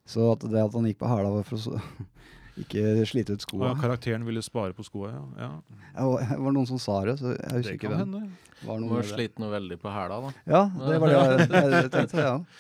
[0.08, 1.82] Så at det at han gikk på hæla var for å
[2.64, 3.68] ikke slite ut Og skoa.
[3.68, 5.22] ja, karakteren ville spare på skoa, ja.
[5.44, 5.50] ja.
[5.92, 8.16] Det var noen som sa det, så jeg husker Det ikke kan hvem.
[8.16, 8.50] hende.
[8.64, 10.32] Var det jo noe veldig på hæla, da.
[10.48, 12.36] Ja, det var det jeg, jeg, jeg tenkte, ja.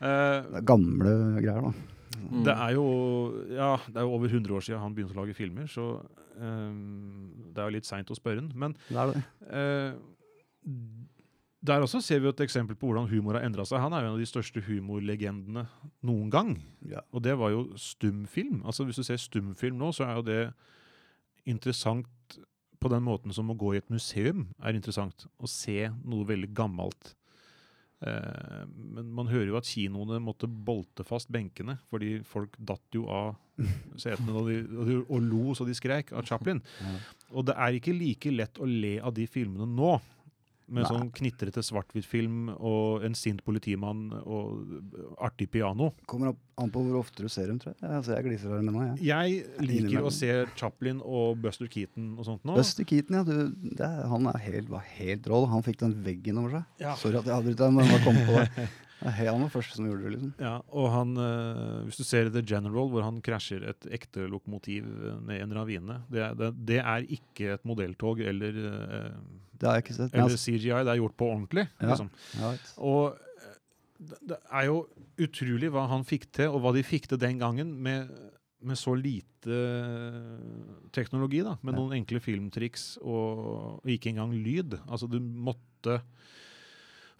[0.00, 1.10] Uh, gamle
[1.44, 1.99] greier, da.
[2.16, 2.40] Mm.
[2.46, 2.86] Det er jo
[3.52, 5.92] ja, det er jo over 100 år siden han begynte å lage filmer, så
[6.40, 8.50] um, det er jo litt seint å spørre han.
[8.54, 9.22] Men Det det.
[9.46, 9.92] Uh,
[11.60, 13.82] der også ser vi et eksempel på hvordan humor har endra seg.
[13.82, 15.66] Han er jo en av de største humorlegendene
[16.08, 16.54] noen gang.
[16.88, 17.02] Ja.
[17.12, 18.62] Og det var jo stumfilm.
[18.64, 20.40] Altså Hvis du ser stumfilm nå, så er jo det
[21.44, 22.38] interessant
[22.80, 25.26] på den måten som å gå i et museum er interessant.
[25.36, 27.12] Å se noe veldig gammelt.
[28.00, 28.62] Eh,
[28.96, 33.34] men man hører jo at kinoene måtte bolte fast benkene, fordi folk datt jo av
[34.00, 36.62] setene og, de, og, lo så de skrek av Chaplin.
[37.34, 39.98] Og det er ikke like lett å le av de filmene nå.
[40.70, 40.90] Med Nei.
[40.92, 44.60] sånn knitrete svart-hvitt-film og en sint politimann og
[45.18, 45.88] artig piano.
[46.06, 47.82] Kommer an på hvor ofte du ser dem, tror jeg.
[47.90, 49.08] Altså, jeg gliser av dem ennå, jeg.
[49.08, 50.06] Jeg liker Innimellom.
[50.06, 50.30] å se
[50.60, 52.54] Chaplin og Buster Keaton og sånt nå.
[52.60, 53.24] Buster Keaton, ja.
[53.26, 55.42] Du, det, han er helt, var helt rå.
[55.50, 56.70] Han fikk den veggen over seg.
[56.86, 56.94] Ja.
[57.02, 58.68] Sorry at jeg avbryter deg, men jeg kom på det.
[59.00, 60.32] Han var første som gjorde det, liksom.
[60.44, 64.84] Ja, og han, uh, hvis du ser The General, hvor han krasjer et ekte lokomotiv
[64.84, 69.68] eh, ned en ravine, det, er- det, det er ikke et modelltog eller, uh, Det
[69.68, 70.14] har jeg ikke sett.
[70.14, 71.66] Eller CGI, det er gjort på ordentlig.
[71.80, 71.94] Ja.
[71.94, 72.10] Liksom.
[72.84, 73.16] Og
[74.00, 74.82] det, er jo
[75.20, 78.12] utrolig hva han fikk til, og hva de fikk til den gangen med,
[78.64, 79.58] med så lite
[80.92, 81.56] teknologi, da.
[81.64, 83.44] Med noen enkle filmtriks og,
[83.84, 84.76] og ikke engang lyd.
[84.86, 86.00] Altså, du måtte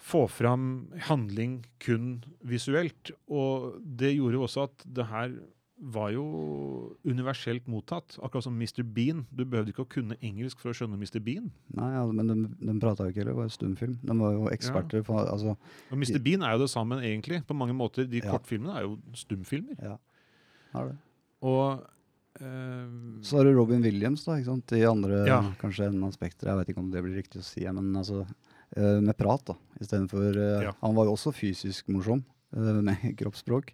[0.00, 3.10] få fram handling kun visuelt.
[3.28, 5.34] Og det gjorde jo også at det her
[5.80, 6.24] var jo
[7.08, 8.18] universelt mottatt.
[8.20, 8.82] Akkurat som Mr.
[8.84, 9.22] Bean.
[9.32, 11.20] Du behøvde ikke å kunne engelsk for å skjønne Mr.
[11.24, 11.46] Bean.
[11.72, 13.94] Nei, ja, men de, de prata jo ikke heller, det var jo stumfilm.
[14.04, 15.54] De var jo eksperter på altså,
[15.88, 16.18] Og Mr.
[16.24, 17.40] Bean er jo det samme, egentlig.
[17.48, 18.04] På mange måter.
[18.08, 18.28] De Ja.
[18.34, 19.80] kortfilmene er jo stumfilmer.
[19.80, 19.96] Ja,
[20.76, 20.98] er det.
[21.48, 21.80] Og
[22.40, 22.92] eh,
[23.24, 24.72] Så har du Robin Williams, da, ikke sant?
[24.76, 25.40] i andre Ja.
[25.62, 26.52] kanskje enden av spekteret.
[26.52, 28.26] Jeg vet ikke om det blir riktig å si, men altså
[28.76, 29.56] med prat, da.
[29.80, 30.74] Istedenfor uh, Ja.
[30.80, 32.20] Han var jo også fysisk morsom,
[32.56, 33.72] eh, med kroppsspråk,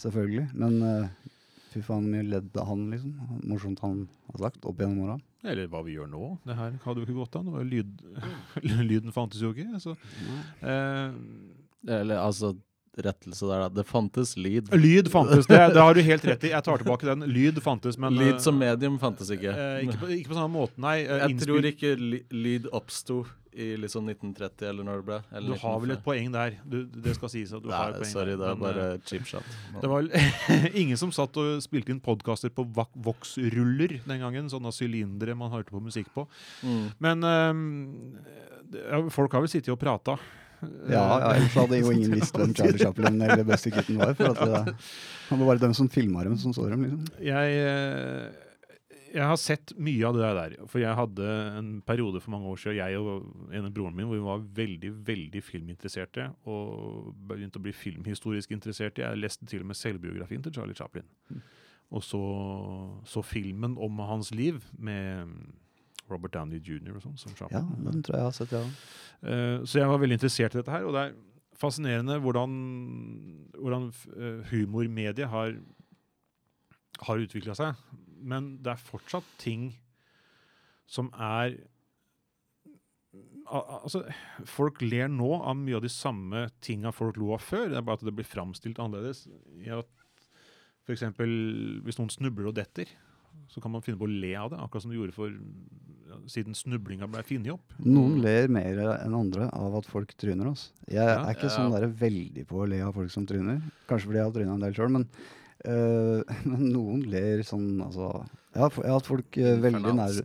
[0.00, 0.46] selvfølgelig.
[0.54, 1.32] Men uh,
[1.74, 3.16] fy faen, mye ledd av han, liksom.
[3.44, 5.18] Morsomt han har sagt opp gjennom åra.
[5.44, 6.30] Eller hva vi gjør nå.
[6.48, 7.50] Det her hadde jo ikke gått an.
[7.68, 8.00] Lyd,
[8.88, 9.68] lyden fantes jo ikke.
[9.84, 9.92] Så.
[10.62, 11.12] Eh,
[11.98, 12.54] Eller altså,
[12.98, 13.68] rettelse der, da.
[13.78, 14.72] Det fantes lyd.
[14.74, 16.50] lyd fantes, det, det har du helt rett i.
[16.50, 17.22] Jeg tar tilbake den.
[17.30, 19.52] Lyd fantes, men Lyd eh, som medium fantes ikke.
[19.54, 20.96] eh, ikke, på, ikke på samme måte, nei.
[21.06, 21.92] Eh, Jeg tror ikke
[22.34, 23.20] lyd oppsto
[23.58, 25.18] i liksom 1930, eller når det ble.
[25.34, 26.56] Eller Du har vel et poeng der.
[26.62, 28.86] Du, det skal sies at du har et Nei, poeng sorry, det er men, bare
[28.94, 29.54] eh, cheap shot.
[29.82, 30.08] Det var
[30.82, 34.50] ingen som satt og spilte inn podkaster på voksruller Vox-ruller den gangen.
[34.52, 36.26] Sånne sylindere man hørte på musikk på.
[36.62, 36.84] Mm.
[37.02, 37.62] Men um,
[38.74, 40.18] ja, folk har vel sittet og prata.
[40.90, 44.14] Ja, ja, ellers hadde jo ingen visst hvem Charlie Chaplin eller Buster Kitten var.
[44.18, 47.06] For at det, det var bare dem som filma dem, som så dem, liksom.
[47.22, 48.47] Jeg, eh,
[49.18, 50.54] jeg har sett mye av det der.
[50.70, 51.28] For jeg hadde
[51.58, 54.44] en periode for mange år siden, jeg og en av broren min, hvor vi var
[54.58, 56.28] veldig veldig filminteresserte.
[56.48, 59.02] Og begynte å bli filmhistorisk interesserte.
[59.02, 61.08] Jeg leste til og med selvbiografien til Charlie Chaplin.
[61.88, 62.20] Og så,
[63.08, 65.34] så filmen om hans liv med
[66.08, 66.94] Robert Downey jr.
[66.96, 68.64] og sånn, som Ja, den tror jeg har sett, ja.
[69.28, 71.16] Eh, så jeg var veldig interessert i dette her, og det er
[71.58, 72.52] fascinerende hvordan,
[73.58, 75.56] hvordan uh, humormediet har,
[77.02, 77.80] har utvikla seg.
[78.20, 79.74] Men det er fortsatt ting
[80.86, 81.56] som er
[83.48, 84.02] Al al- altså,
[84.44, 87.70] Folk ler nå av mye av de samme tinga folk lo av før.
[87.72, 89.22] Det er bare at det blir framstilt annerledes.
[89.64, 89.88] I at
[90.84, 91.28] for eksempel,
[91.84, 92.88] hvis noen snubler og detter,
[93.48, 94.58] så kan man finne på å le av det.
[94.60, 97.72] Akkurat som du gjorde for ja, siden snublinga ble funnet opp.
[97.84, 100.50] Noen ler mer enn andre av at folk tryner.
[100.52, 100.70] oss.
[100.86, 101.24] Jeg Ja.
[101.24, 101.56] er ikke Ja.
[101.56, 103.62] sånn der veldig på å le av folk som tryner.
[103.88, 105.08] Kanskje fordi jeg har tryna en del sjøl, men,
[105.66, 108.12] øh, men noen ler sånn altså
[108.54, 110.20] Jeg har, jeg har hatt folk uh, veldig nær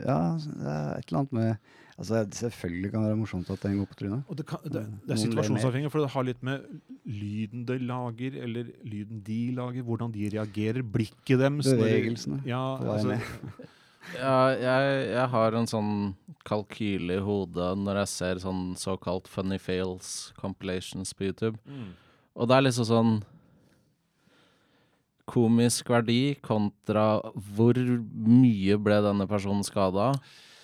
[0.00, 3.76] Ja, det er et eller annet med Altså, Selvfølgelig kan det være morsomt at en
[3.78, 4.22] går på trynet.
[4.26, 6.64] Og det, kan, det, det er situasjonsavhengig, for det har litt med
[7.06, 13.20] lyden det lager, eller lyden de lager, hvordan de reagerer, blikket deres Bevegelsene Ja, altså.
[14.18, 15.92] Ja, jeg, jeg har en sånn
[16.44, 21.56] kalkyle i hodet når jeg ser sånn såkalt funny fails compilations på YouTube.
[21.64, 21.94] mm.
[22.34, 23.14] Og det er liksom sånn
[25.26, 27.20] komisk verdi kontra
[27.54, 30.12] hvor mye ble denne personen skada,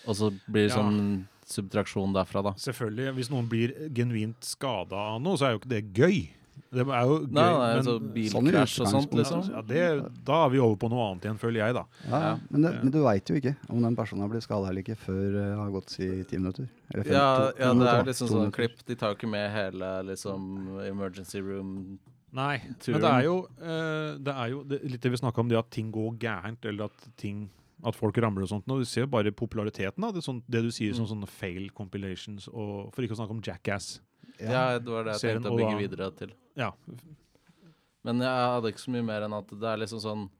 [0.06, 0.80] og så blir det Ja.
[0.82, 2.52] sånn subtraksjon derfra, da.
[2.52, 6.28] Selvfølgelig, hvis noen blir genuint skada av noe, så er jo ikke det gøy.
[6.70, 9.40] Det er jo gøy, Nei, nei, men altså Sånn bilkrasj og sånt, liksom.
[9.50, 11.84] ja, det, da er vi over på noe annet igjen, føler jeg, da.
[12.06, 12.38] Ja, ja.
[12.50, 14.96] Men, det, men du veit jo ikke om den personen har blitt skada eller ikke
[15.00, 16.68] før det har gått si ti minutter.
[16.94, 18.84] Eller fem, Ja, to- to ja, det minutter, er liksom sånn klipp.
[18.86, 21.98] De tar jo ikke med hele liksom emergency room
[22.32, 23.00] Nei, Turen.
[23.00, 25.58] men det er jo, eh, det er jo det, litt det vi snakka om, det
[25.58, 27.48] at ting går gærent, eller at ting
[27.84, 28.66] at folk ramler og sånt.
[28.68, 31.10] Nå, du ser jo bare populariteten av det, sånn, det du sier som Mm.
[31.10, 34.00] sånne fail compilations, og for ikke å snakke om Jackass.
[34.38, 36.30] Ja, det var det jeg Serien, tenkte å bygge da- videre til.
[36.56, 36.72] Ja,
[38.04, 40.30] Men jeg hadde ikke så mye mer enn at det er liksom sånn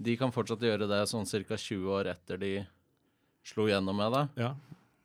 [0.00, 1.56] De kan fortsatt gjøre det sånn ca.
[1.56, 2.66] 20 år etter de
[3.44, 4.28] slo gjennom med det.
[4.42, 4.54] ja.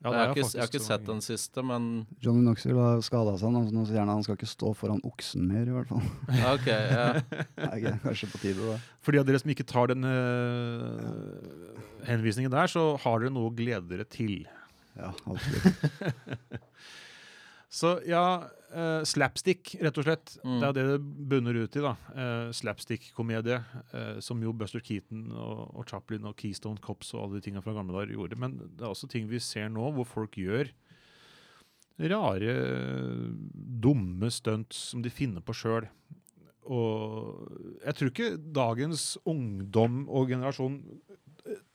[0.04, 1.84] Ja det jeg, er har ikke, jeg har ikke sett den siste, men
[2.20, 3.54] Johnny Knoxville har skada seg.
[3.54, 6.04] nå, så Nå sier han han skal ikke stå foran oksen mer, i hvert fall.
[6.52, 6.68] OK.
[6.68, 7.06] Ja.
[7.64, 8.76] Det er kanskje på tide, da.
[9.04, 13.48] For de av dere som ikke tar den eh, henvisningen der, så har dere noe
[13.48, 14.44] å glede dere til.
[14.94, 15.88] Ja, absolutt.
[17.74, 18.22] Så ja,
[18.70, 20.36] uh, slapstick, rett og slett.
[20.46, 20.58] Mm.
[20.60, 20.98] Det er det det
[21.32, 21.82] bunner ut i.
[21.82, 21.94] da.
[22.14, 23.58] Uh, Slapstick-komedie,
[23.90, 27.64] uh, som jo Buster Keaton og, og Chaplin og Keystone Cops og alle de tinga
[27.64, 28.38] fra gamle dager gjorde.
[28.38, 30.70] Men det er også ting vi ser nå, hvor folk gjør
[32.10, 32.54] rare,
[33.54, 35.86] dumme stunts som de finner på sjøl.
[36.64, 37.50] Og
[37.84, 40.80] jeg tror ikke dagens ungdom og generasjon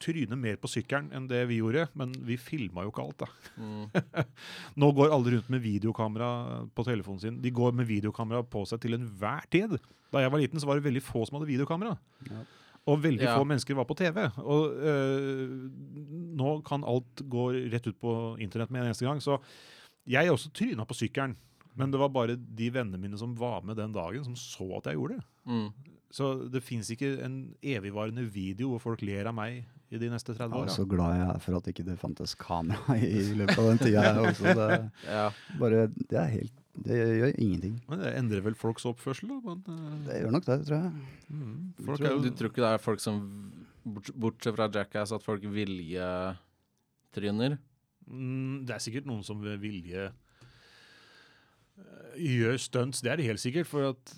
[0.01, 3.27] tryner mer på sykkelen enn det vi gjorde, men vi filma jo ikke alt, da.
[3.61, 4.23] Mm.
[4.81, 6.29] Nå går alle rundt med videokamera
[6.73, 7.41] på telefonen sin.
[7.43, 9.77] De går med videokamera på seg til enhver tid.
[10.09, 11.93] Da jeg var liten, så var det veldig få som hadde videokamera.
[12.29, 12.41] Ja.
[12.89, 13.35] Og veldig Ja.
[13.37, 14.23] få mennesker var på TV.
[14.41, 15.69] Og øh,
[16.39, 19.21] nå kan alt gå rett ut på internett med en eneste gang.
[19.21, 19.37] Så
[20.09, 21.35] jeg også tryna på sykkelen.
[21.77, 24.89] Men det var bare de vennene mine som var med den dagen, som så at
[24.89, 25.25] jeg gjorde det.
[25.45, 25.69] Mm.
[26.11, 29.59] Så det fins ikke en evigvarende video hvor folk ler av meg
[29.93, 32.33] i de neste 30 Jeg er så glad jeg er for at ikke det fantes
[32.37, 34.01] kamera i løpet av den tida.
[34.23, 34.43] også.
[34.57, 35.27] Det, Ja.
[35.59, 37.75] bare, det er helt Det gjør ingenting.
[37.89, 39.37] Men det endrer vel folks oppførsel, da.
[39.43, 40.91] Men, øh, Det gjør nok det, tror jeg.
[41.29, 42.17] mm, folk tror jeg.
[42.23, 43.15] Du tror ikke det er folk som
[43.89, 47.51] Bortsett fra Jackass, at folk viljetryner?
[48.09, 50.03] Mm, det er sikkert noen som ved vilje
[51.77, 53.67] eh, gjør stunts, det er det helt sikkert.
[53.69, 54.13] For at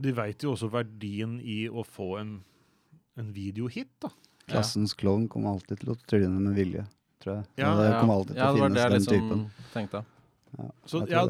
[0.00, 2.44] de veit jo også verdien i å få en,
[3.16, 4.10] en videohit, da.
[4.46, 6.84] Klassens klovn kommer alltid til å tryne med vilje,
[7.22, 7.44] tror jeg.
[7.62, 9.44] Ja, det kommer alltid til ja, å det var finnes det jeg den liksom typen.
[9.72, 10.04] tenkte.
[10.58, 11.22] Ja, Så, ja,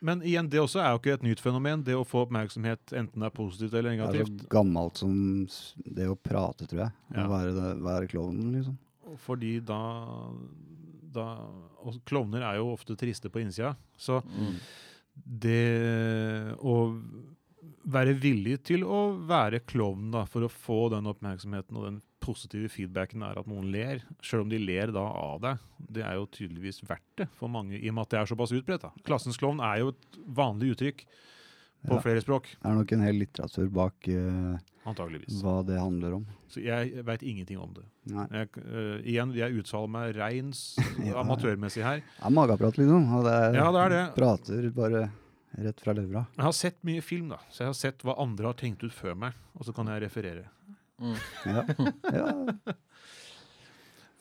[0.00, 1.82] men igjen, det også er jo ikke et nytt fenomen.
[1.84, 5.12] Det å få oppmerksomhet, enten det er positivt eller Det er så gammelt som
[5.84, 6.92] det å prate, tror jeg.
[7.14, 7.26] Ja.
[7.26, 8.78] Å være, det- være klovnen, liksom.
[9.24, 9.78] Fordi da,
[11.14, 11.26] da
[11.84, 13.76] Og klovner er jo ofte triste på innsida.
[13.98, 14.56] Så Mm.
[15.24, 17.00] det å
[17.86, 22.70] være villig til å være klovn da, for å få den oppmerksomheten og den positive
[22.72, 25.58] feedbacken er at noen ler, selv om de ler da av deg,
[25.92, 28.54] det er jo tydeligvis verdt det for mange, i og med at det er såpass
[28.56, 28.86] utbredt.
[29.04, 31.04] Klassens klovn er jo et vanlig uttrykk
[31.84, 32.00] på Ja.
[32.00, 34.56] flere språk, Det er nok en hel litteratur bak uh,
[34.88, 36.24] hva det handler om.
[36.48, 37.84] Så jeg veit ingenting om det.
[38.08, 41.20] Jeg, uh, igjen, jeg uttaler meg reins Ja.
[41.20, 42.00] amatørmessig her.
[42.00, 43.04] Det er mageprat, liksom.
[43.18, 44.02] Og det er, Ja, det er det.
[44.16, 45.10] prater bare
[45.56, 46.24] rett fra levra.
[46.36, 48.94] Jeg har sett mye film, da, så jeg har sett hva andre har tenkt ut
[48.94, 50.48] før meg, og så kan jeg referere.
[51.02, 51.16] Mm.
[51.50, 51.62] Ja.
[52.18, 52.74] ja.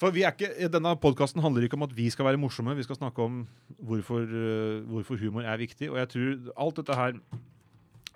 [0.01, 2.85] For vi er ikke, Denne podkasten handler ikke om at vi skal være morsomme, vi
[2.85, 3.43] skal snakke om
[3.77, 5.91] hvorfor, eh, hvorfor humor er viktig.
[5.91, 7.19] Og jeg tror alt dette her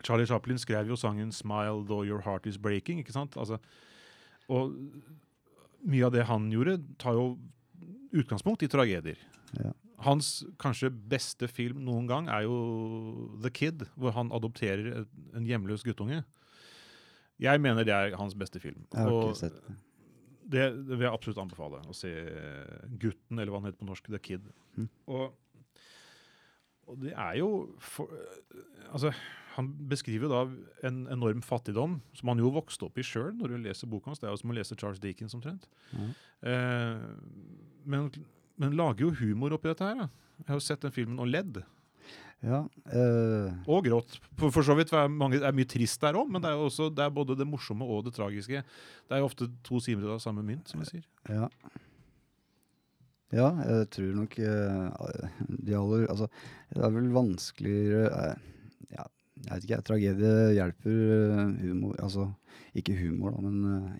[0.03, 2.99] Charlie Chaplin skrev jo sangen 'Smile Though Your Heart Is Breaking'.
[2.99, 3.38] ikke sant?
[3.38, 3.58] Altså,
[4.49, 4.75] og
[5.86, 7.38] mye av det han gjorde, tar jo
[8.13, 9.17] utgangspunkt i tragedier.
[9.60, 9.71] Ja.
[10.05, 12.57] Hans kanskje beste film noen gang er jo
[13.41, 16.23] 'The Kid', hvor han adopterer en hjemløs guttunge.
[17.39, 18.86] Jeg mener det er hans beste film.
[18.93, 19.75] Jeg har ikke sett det.
[20.53, 21.81] det, det vil jeg absolutt anbefale.
[21.86, 22.13] Å se
[22.97, 24.10] Gutten, eller hva han heter på norsk.
[24.13, 24.47] The Kid.
[24.77, 24.88] Mm.
[25.13, 25.36] Og,
[26.88, 28.13] og det er jo for,
[28.88, 29.12] Altså,
[29.57, 33.53] han beskriver jo da en enorm fattigdom, som han jo vokste opp i sjøl når
[33.53, 34.21] du leser boka hans.
[34.21, 35.65] Det er jo som å lese Charles Dickens omtrent.
[35.97, 36.12] Mm.
[36.51, 37.05] Eh,
[37.89, 38.12] men,
[38.61, 40.05] men lager jo humor oppi dette her.
[40.05, 40.07] Da.
[40.41, 41.59] Jeg har jo sett den filmen og ledd.
[42.45, 42.59] Ja,
[42.93, 43.53] øh...
[43.65, 44.19] Og grått.
[44.37, 46.59] For, for så vidt er, mange, det er mye trist der òg, men det er
[46.59, 48.61] jo også, det er både det morsomme og det tragiske.
[48.61, 51.05] Det er jo ofte to sider av samme mynt, som vi sier.
[51.29, 51.49] ja.
[53.35, 54.83] Ja, jeg tror nok øh,
[55.67, 56.29] de aller Altså,
[56.71, 58.45] det er vel vanskeligere øh,
[58.93, 59.03] Ja,
[59.43, 59.79] jeg vet ikke.
[59.89, 62.29] Tragedie hjelper humor Altså,
[62.71, 63.91] ikke humor, da, men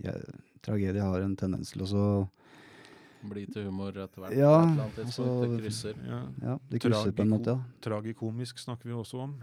[0.64, 2.08] tragedie har en tendens til å
[3.24, 4.36] Bli til humor etter hvert.
[4.38, 5.96] Ja, et annet altså- det krysser.
[6.06, 6.20] Ja.
[6.42, 7.60] Ja, det krysser på en måte, ja.
[7.82, 9.34] Tragikomisk snakker vi også om.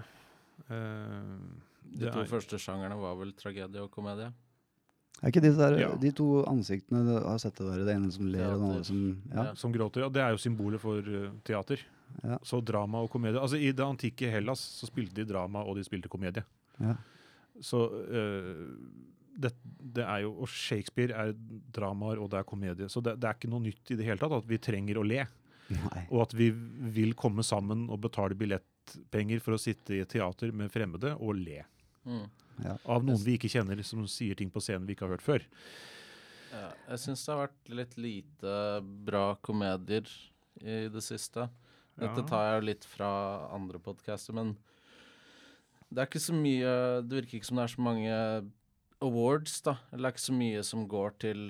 [0.71, 1.39] Uh,
[1.95, 4.33] De to er, første sjangerne var vel tragedie og komedie.
[5.23, 5.95] Er ikke de, der, Ja.
[5.97, 8.85] de to ansiktene du har sett det der, det ene som ler og det andre
[8.85, 9.43] som Ja.
[9.45, 9.55] Ja.
[9.55, 10.01] som gråter.
[10.03, 11.79] Ja, det er jo symbolet for uh, teater.
[12.23, 12.39] Ja.
[12.43, 13.41] Så drama og komedie.
[13.41, 16.45] Altså I det antikke Hellas så spilte de drama, og de spilte komedie.
[16.81, 16.95] ja.
[17.63, 18.67] Så eh,
[19.35, 19.51] det,
[19.94, 21.33] det er jo Og Shakespeare er
[21.75, 22.88] dramaer, og det er komedie.
[22.92, 25.07] Så det, det er ikke noe nytt i det hele tatt at vi trenger å
[25.07, 25.25] le.
[25.75, 26.05] Nei.
[26.12, 26.51] Og at vi
[26.94, 31.38] vil komme sammen og betale billettpenger for å sitte i et teater med fremmede og
[31.40, 31.62] le.
[32.05, 32.27] Mm.
[32.62, 32.77] Ja.
[32.87, 35.47] Av noen vi ikke kjenner, som sier ting på scenen vi ikke har hørt før.
[36.55, 38.57] Ja, jeg syns det har vært litt lite
[39.09, 40.07] bra komedier
[40.62, 41.49] i det siste.
[41.99, 42.27] Dette Ja.
[42.29, 43.09] tar jeg jo litt fra
[43.55, 44.57] andre podcaster, men
[45.90, 48.14] det er ikke så mye Det virker ikke som det er så mange
[49.05, 49.77] awards, da.
[49.93, 51.45] Eller er ikke så mye som går til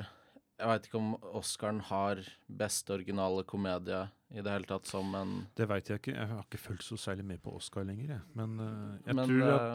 [0.59, 5.33] Jeg veit ikke om Oscaren har beste originale komedie i det hele tatt som en
[5.59, 6.14] Det veit jeg ikke.
[6.14, 8.17] Jeg har ikke fulgt så særlig med på Oscar lenger.
[8.17, 8.21] Jeg.
[8.38, 9.67] Men uh, jeg Men tror at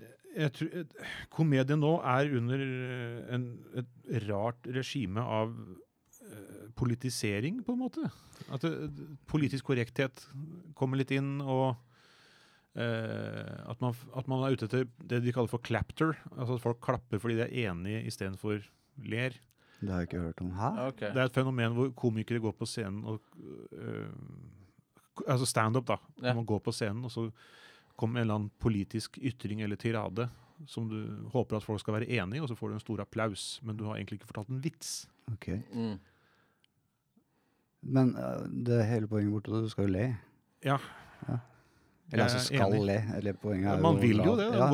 [0.00, 0.96] eh, jeg tror, et-
[1.32, 3.46] Komedien nå er under eh, en,
[3.80, 5.54] et rart regime av
[6.26, 8.10] eh, politisering, på en måte.
[8.52, 8.74] At det,
[9.28, 10.26] politisk korrekthet
[10.76, 11.85] kommer litt inn, og eh,
[12.76, 16.16] at, man, at man er ute etter det de kaller for clapter.
[16.36, 18.60] Altså at folk klapper fordi de er enige istedenfor
[19.08, 19.36] ler.
[19.80, 20.50] Det har jeg ikke hørt om.
[20.56, 20.70] Hæ?
[20.90, 21.12] Okay.
[21.12, 23.20] Det er et fenomen hvor komikere går på scenen og
[23.72, 24.08] øh,
[25.24, 25.96] Altså standup, da.
[26.20, 26.34] Ja.
[26.36, 27.30] Man går på scenen, og så
[27.96, 30.26] kommer en eller annen politisk ytring eller tirade
[30.64, 33.02] som du håper at folk skal være enig i, og så får du en stor
[33.04, 33.60] applaus.
[33.62, 35.08] Men du har egentlig ikke fortalt en vits.
[35.32, 35.48] Ok.
[35.74, 35.98] Mm.
[37.96, 40.06] Men eh, det hele poenget borte, du skal jo le.
[40.64, 40.78] Ja.
[42.12, 42.86] Eller altså skal enig.
[42.88, 42.98] le.
[43.18, 44.48] Eller poenget er Man vil jo det.
[44.54, 44.68] Ja.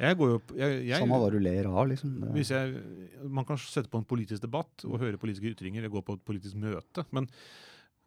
[0.00, 2.12] Jeg går jo jeg, jeg, Samme hva du ler av, liksom.
[2.32, 2.82] Hvis jeg,
[3.28, 6.24] man kan sette på en politisk debatt og høre politiske ytringer eller gå på et
[6.24, 7.28] politisk møte, men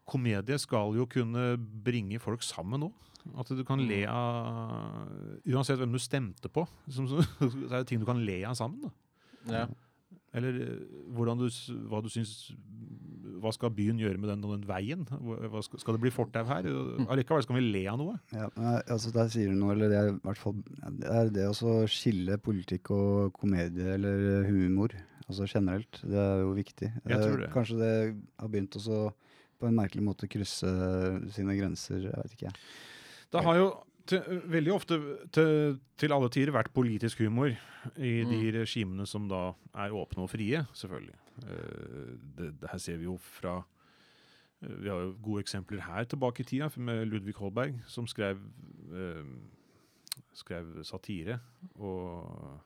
[0.09, 1.53] komedie skal jo kunne
[1.85, 3.09] bringe folk sammen òg.
[3.39, 5.07] At du kan le av
[5.47, 8.89] Uansett hvem du stemte på, så er det ting du kan le av sammen.
[8.89, 8.93] da.
[9.53, 9.65] Ja.
[10.33, 10.77] Eller eh,
[11.39, 11.47] du,
[11.89, 12.51] hva du syns
[13.43, 15.03] Hva skal byen gjøre med den den veien?
[15.07, 16.67] Skal, skal det bli fortau her?
[17.11, 18.17] Allikevel skal vi le av noe.
[18.33, 18.47] ja,
[18.87, 20.61] altså Der sier du noe, eller det er i hvert fall
[21.01, 24.95] Det er det å skille politikk og komedie eller humor,
[25.27, 25.99] altså generelt.
[26.01, 26.89] Det er jo viktig.
[27.03, 27.51] Jeg tror det.
[27.53, 27.93] Kanskje det
[28.39, 28.97] har begynt å
[29.63, 30.69] på en merkelig måte krysse
[31.31, 32.49] sine grenser, jeg vet ikke.
[33.31, 33.67] Det har jo
[34.07, 34.97] til, veldig ofte
[35.33, 37.53] til, til alle tider vært politisk humor
[37.97, 38.59] i de Mm.
[38.59, 41.15] regimene som da er åpne og frie, selvfølgelig.
[41.43, 46.03] Uh, det, det her ser vi jo fra uh, Vi har jo gode eksempler her
[46.03, 48.37] tilbake i tida, med Ludvig Holberg, som skrev,
[48.91, 49.25] uh,
[50.33, 51.39] skrev satire.
[51.75, 52.59] og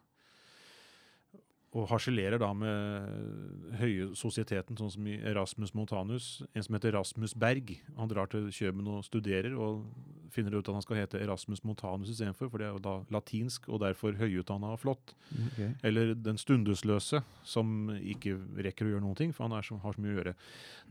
[1.78, 6.30] og harselerer da med høye sosieteten, sånn som i Erasmus Montanus.
[6.58, 7.76] En som heter Rasmus Berg.
[8.00, 9.86] Han drar til Kjøben og studerer, og
[10.34, 13.70] finner ut at han skal hete Erasmus Montanus istedenfor, for det er jo da latinsk
[13.70, 15.14] og derfor høyutdanna og flott.
[15.52, 15.70] Okay.
[15.86, 19.96] Eller Den stundesløse, som ikke rekker å gjøre noen ting, for han er så, har
[19.96, 20.36] så mye å gjøre.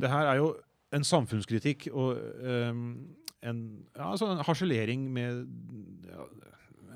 [0.03, 0.51] Det her er jo
[0.95, 2.89] en samfunnskritikk og um,
[3.47, 5.47] en, ja, altså en harselering med
[6.07, 6.31] ja,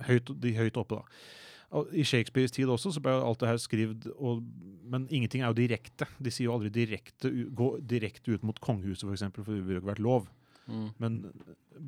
[0.09, 1.49] høyt, de høyt oppe, da.
[1.71, 4.07] I Shakespeares tid også så ble alt det her skrevet,
[4.91, 6.09] men ingenting er jo direkte.
[6.19, 9.63] De sier jo aldri direkte, gå direkte ut mot kongehuset, f.eks., for, eksempel, for det
[9.69, 10.27] ville jo ikke vært lov.
[10.71, 10.89] Mm.
[11.03, 11.21] Men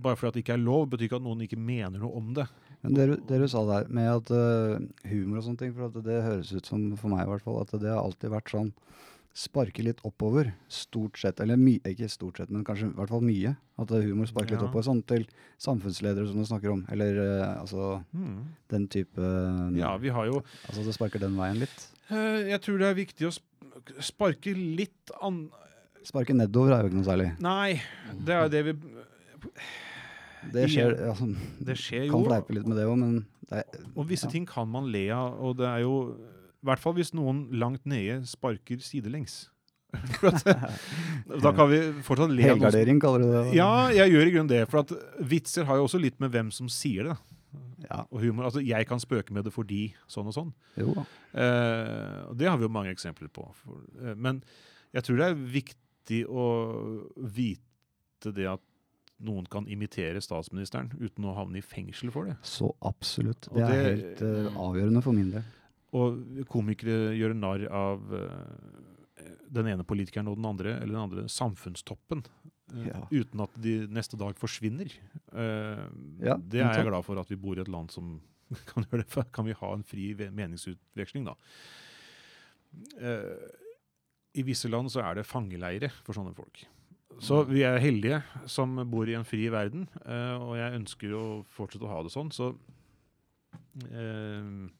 [0.03, 2.47] bare fordi det ikke er lov, betyr ikke at noen ikke mener noe om det.
[2.83, 4.79] Men det, du- det du sa der med at uh,
[5.11, 7.59] humor og sånne ting, for at det høres ut som, for meg i hvert fall,
[7.67, 8.71] at det har alltid vært sånn
[9.33, 13.23] sparke litt oppover, stort sett, eller mye, ikke stort sett, men kanskje i hvert fall
[13.25, 15.25] mye, at eh, humor sparker litt oppover, sånn til
[15.63, 18.35] samfunnsledere som du snakker om, eller uh, altså mm.
[18.75, 19.31] den type,
[19.79, 21.89] Ja, vi har jo altså det sparker den veien litt.
[22.11, 25.47] Uh, Jeg tror det er viktig å sp- sparke litt an...
[26.05, 27.31] Sparke nedover er jo ikke noe særlig.
[27.41, 27.81] Nei,
[28.27, 28.77] det er jo det vi
[30.53, 31.29] Det skjer, altså,
[31.63, 32.27] Det skjer kan jo.
[32.27, 34.33] fleipe litt med det òg, men det er, Og visse ja.
[34.35, 35.97] ting kan man le av, og det er jo
[36.63, 39.49] I hvert fall hvis noen langt nede sparker sidelengs.
[41.43, 43.35] Da kan vi fortsatt le Helgardering kaller du det?
[43.35, 43.53] da?
[43.57, 44.63] Ja, jeg gjør i grunnen det.
[44.71, 44.93] For at
[45.29, 47.17] vitser har jo også litt med hvem som sier det.
[47.83, 48.47] Ja, Og humor.
[48.49, 50.53] Altså, jeg kan spøke med det fordi sånn og sånn.
[50.79, 50.95] jo.
[51.35, 53.45] Eh, og det har vi jo mange eksempler på.
[53.59, 54.41] For, eh, men
[54.95, 56.47] jeg tror det er viktig å
[57.19, 58.63] vite det at
[59.23, 62.37] noen kan imitere statsministeren uten å havne i fengsel for det.
[62.47, 63.47] Så absolutt.
[63.51, 65.45] Det, Det er helt uh, avgjørende for min del.
[65.93, 71.25] Og komikere gjør narr av eh, den ene politikeren og den andre, eller den andre
[71.29, 72.23] samfunnstoppen,
[72.73, 73.03] eh, Ja.
[73.13, 74.89] uten at de neste dag forsvinner.
[75.33, 75.83] Eh,
[76.25, 78.21] Ja, det er jeg glad for at vi bor i et land som
[78.73, 79.11] kan gjøre det.
[79.13, 81.35] For kan vi ha en fri meningsutveksling, da.
[84.35, 86.63] I visse land så er det fangeleire for sånne folk.
[87.21, 89.85] Så vi er heldige som bor i en fri verden,
[90.41, 92.31] og jeg ønsker å fortsette å ha det sånn.
[92.33, 92.49] Så
[93.93, 94.71] eh,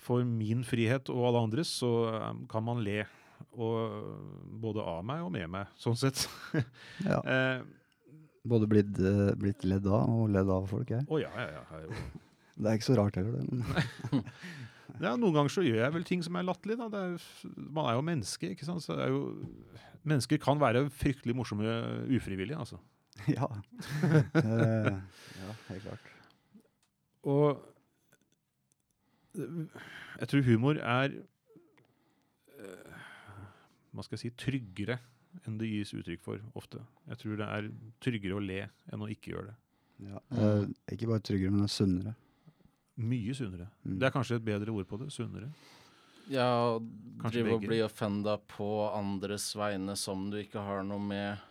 [0.00, 3.02] for min frihet og alle andres, så eh, kan man le.
[3.56, 6.26] Og både av meg og med meg, sånn sett.
[7.08, 7.20] Ja.
[7.24, 7.62] Eh,
[8.48, 11.04] Både blitt, eh, blitt ledd av og ledd av folk, jeg.
[11.12, 11.80] Å ja, ja, ja.
[11.84, 11.96] jo-
[12.60, 13.44] Det er ikke så rart heller, det.
[13.48, 14.24] Men
[15.06, 15.12] ja.
[15.16, 16.76] Noen ganger så gjør jeg vel ting som er latterlig.
[16.84, 17.18] er,
[17.72, 18.84] man er jo menneske, ikke sant.
[18.92, 19.20] Er jo,
[20.08, 21.76] mennesker kan være fryktelig morsomme
[22.16, 22.80] ufrivillig, altså.
[23.32, 23.48] ja.
[24.40, 24.92] Eh,
[25.40, 26.10] ja, helt klart.
[27.28, 27.60] Og
[29.34, 31.12] jeg tror humor er
[32.58, 33.00] eh,
[33.94, 34.98] Hva skal jeg si tryggere
[35.46, 36.80] enn det gis uttrykk for ofte.
[37.06, 37.68] Jeg tror det er
[38.02, 39.58] tryggere å le enn å ikke gjøre det.
[40.10, 40.22] Ja.
[40.34, 40.64] Eh,
[40.96, 42.16] ikke bare tryggere, men sunnere.
[43.00, 43.68] Mye sunnere.
[43.84, 43.98] Mm.
[44.00, 45.10] Det er kanskje et bedre ord på det.
[45.14, 45.52] Sunnere.
[46.30, 51.46] Ja, å drive og bli offenda på andres vegne som du ikke har noe med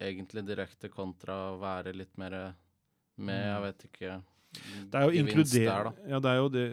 [0.00, 2.36] egentlig direkte, kontra å være litt mer
[3.18, 4.24] med, jeg vet ikke Mm.
[4.52, 5.66] Det er jo inkluder...
[5.68, 5.90] der.
[6.08, 6.66] Ja, det er jo det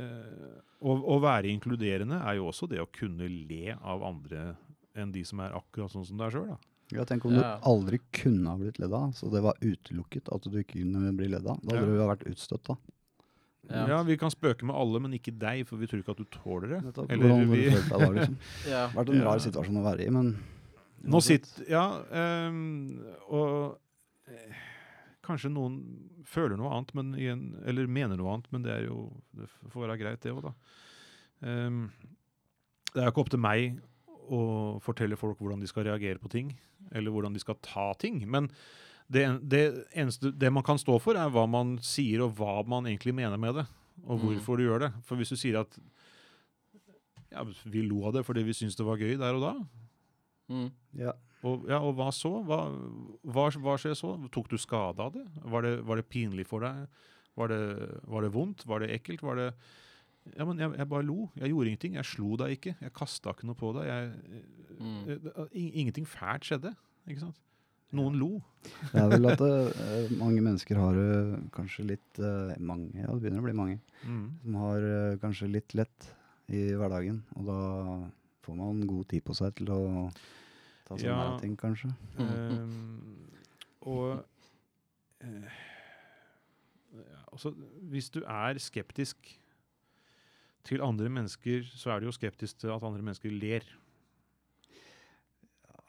[0.86, 4.55] å, å være inkluderende er jo også det å kunne le av andre
[4.95, 6.55] enn de som er akkurat sånn som deg sjøl.
[6.93, 7.55] Ja, tenk om Ja.
[7.57, 11.11] du aldri kunne ha blitt ledd av, så det var utelukket at du ikke kunne
[11.17, 11.57] bli ledd av.
[11.63, 11.82] Da Ja.
[11.82, 12.76] hadde du vært utstøtt, da.
[13.71, 13.88] Ja.
[13.89, 14.03] Ja.
[14.05, 16.67] vi kan spøke med alle, men ikke deg, for vi tror ikke at du tåler
[16.76, 16.84] det.
[16.86, 17.09] Nettopp.
[17.11, 18.38] Eller Hvordan vi- du deg da, liksom?
[18.69, 18.88] Ja.
[18.93, 19.23] Vært en Ja.
[19.26, 20.38] rar situasjon å være i, men
[21.05, 22.01] Nå sitter Ja,
[22.47, 23.78] um, og
[24.28, 24.53] eh,
[25.26, 25.76] kanskje noen
[26.30, 29.86] føler noe annet, men igjen, eller mener noe annet, men det er jo Det får
[29.88, 30.53] være greit, det òg, da.
[31.45, 31.91] Um,
[32.93, 33.82] det er jo ikke opp til meg
[34.32, 34.39] å
[34.82, 36.53] fortelle folk hvordan de skal reagere på ting,
[36.95, 38.21] eller hvordan de skal ta ting.
[38.30, 38.47] Men
[39.11, 39.63] det, det
[39.93, 43.38] eneste det man kan stå for, er hva man sier, og hva man egentlig mener
[43.38, 43.65] med det.
[44.05, 44.23] Og Mm.
[44.26, 44.91] hvorfor du gjør det.
[45.05, 45.78] For hvis du sier at
[47.32, 49.53] ja, vi lo av det fordi vi syntes det var gøy der og da,
[50.49, 50.67] Mm.
[50.93, 51.11] ja.
[51.46, 52.32] Og, ja, og hva så?
[52.48, 52.60] Hva,
[53.24, 54.14] hva, hva skjer så?
[54.34, 55.24] Tok du skade av det?
[55.54, 56.86] Var det, var det pinlig for deg?
[57.38, 57.62] Var det,
[58.10, 58.64] var det vondt?
[58.70, 59.24] Var det ekkelt?
[59.26, 59.50] Var det
[60.36, 61.28] Ja, men jeg, jeg bare lo.
[61.38, 61.98] Jeg gjorde ingenting.
[62.00, 62.72] Jeg slo deg ikke.
[62.82, 63.89] Jeg kasta ikke noe på deg.
[63.91, 64.43] Jeg,
[64.76, 65.04] Mm.
[65.08, 65.20] jeg,
[65.56, 66.74] in- ingenting fælt skjedde.
[67.08, 67.38] Ikke sant?
[67.96, 68.41] Noen lo.
[68.91, 73.22] Det er vel at eh, mange mennesker har det kanskje litt eh, Mange, ja, det
[73.22, 73.78] begynner å bli mange.
[74.04, 74.26] Mm.
[74.41, 76.10] Som har eh, kanskje litt lett
[76.52, 77.22] i hverdagen.
[77.39, 77.60] Og da
[78.43, 79.80] får man god tid på seg til å
[80.86, 81.38] ta sånne Ja.
[81.42, 81.90] ting, kanskje.
[82.20, 83.30] Ehm,
[83.82, 84.26] og
[85.24, 85.56] uh,
[86.96, 87.52] ja, altså,
[87.92, 89.18] Hvis du er skeptisk
[90.66, 93.66] til andre mennesker, så er du jo skeptisk til at andre mennesker ler.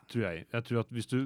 [0.06, 0.44] Tror jeg.
[0.52, 1.16] Jeg tror at Hvis du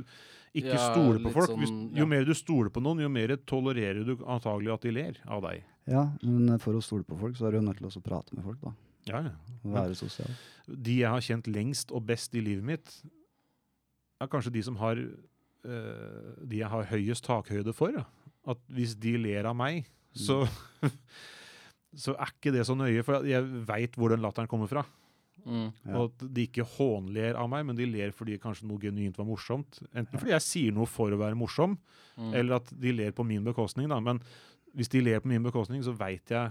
[0.56, 2.10] ikke Ja, stoler på folk hvis, sånn, Jo ja.
[2.10, 5.62] mer du stoler på noen, jo mer tolererer du antagelig at de ler av deg.
[5.90, 8.34] Ja, men for å stole på folk, så er du jo nødt til å prate
[8.34, 8.72] med folk, da.
[9.06, 9.34] Ja, ja.
[9.64, 10.28] Være sosial.
[10.66, 12.90] de jeg har kjent lengst og best i livet mitt,
[14.20, 17.92] er kanskje de som har eh, De jeg har høyest takhøyde for.
[17.96, 18.04] Ja.
[18.48, 20.42] At hvis de ler av meg, så
[21.90, 24.84] Så er ikke det så nøye, for jeg veit hvor den latteren kommer fra.
[25.42, 25.72] Mm.
[25.96, 29.26] Og at de ikke hånler av meg, men de ler fordi kanskje noe genuint var
[29.26, 29.80] morsomt.
[29.90, 31.78] Enten fordi jeg sier noe for å være morsom,
[32.20, 32.34] Mm.
[32.36, 33.88] eller at de ler på min bekostning.
[33.88, 33.96] Da.
[34.04, 34.18] Men
[34.76, 36.50] hvis de ler på min bekostning, så veit jeg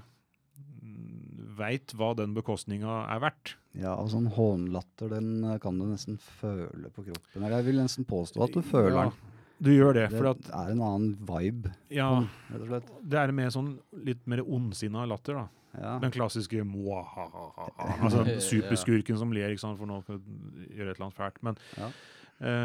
[1.60, 3.56] Veit hva den bekostninga er verdt.
[3.78, 7.44] Ja, og sånn hånlatter, den eh, kan du nesten føle på kroppen.
[7.44, 9.36] Eller jeg vil nesten påstå at du føler Ja, den.
[9.60, 12.08] Du gjør det, Det for at er en annen vibe, Ja,
[12.50, 12.92] rett og slett.
[13.12, 13.74] det er mer sånn
[14.08, 15.48] litt mer ondsinna latter, da.
[15.78, 15.98] Ja.
[16.02, 17.68] Den klassiske mwahaha.
[18.02, 21.44] Altså superskurken som ler ikke sant, for nå skal gjøre et eller annet fælt.
[21.46, 21.92] Men Ja.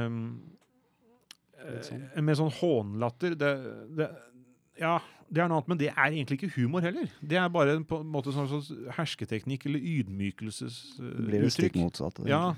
[0.06, 0.20] um,
[1.82, 2.02] sånn.
[2.14, 3.52] eh, med sånn hånlatter det,
[3.98, 4.08] det,
[4.80, 4.96] Ja,
[5.34, 7.10] det er noe annet, men det er egentlig ikke humor heller.
[7.20, 11.28] Det er bare en, på en måte sånn slags hersketeknikk eller ydmykelsesuttrykk.
[11.28, 12.26] Blir det stikk motsatte.
[12.30, 12.54] Ja.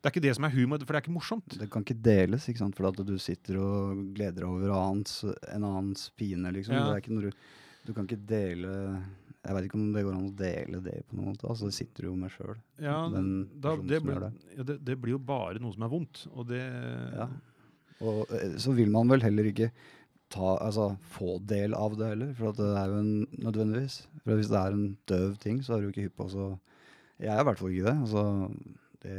[0.00, 1.56] Det er ikke det som er humor, for det er ikke morsomt.
[1.60, 2.76] Det kan ikke deles, ikke sant?
[2.78, 5.18] for at du sitter og gleder deg over annens,
[5.52, 6.52] en annens pine.
[6.56, 6.78] liksom.
[6.78, 6.86] Ja.
[6.86, 7.42] Det er ikke noe du,
[7.84, 8.70] du kan ikke dele
[9.40, 11.48] Jeg vet ikke om det går an å dele det på noen måte.
[11.48, 12.56] altså Det sitter jo med sjøl.
[12.80, 16.26] Ja, da, det, blir, gjør ja, det, det blir jo bare noe som er vondt,
[16.32, 17.28] og det Ja.
[18.00, 19.68] Og eh, så vil man vel heller ikke
[20.30, 20.84] ta, altså,
[21.16, 23.12] få del av det heller, for at det er jo en
[23.44, 23.96] nødvendigvis.
[24.24, 26.48] For hvis det er en døv ting, så er du ikke hypp på så
[27.20, 27.96] Jeg er i hvert fall ikke det.
[28.00, 28.22] altså
[29.02, 29.16] det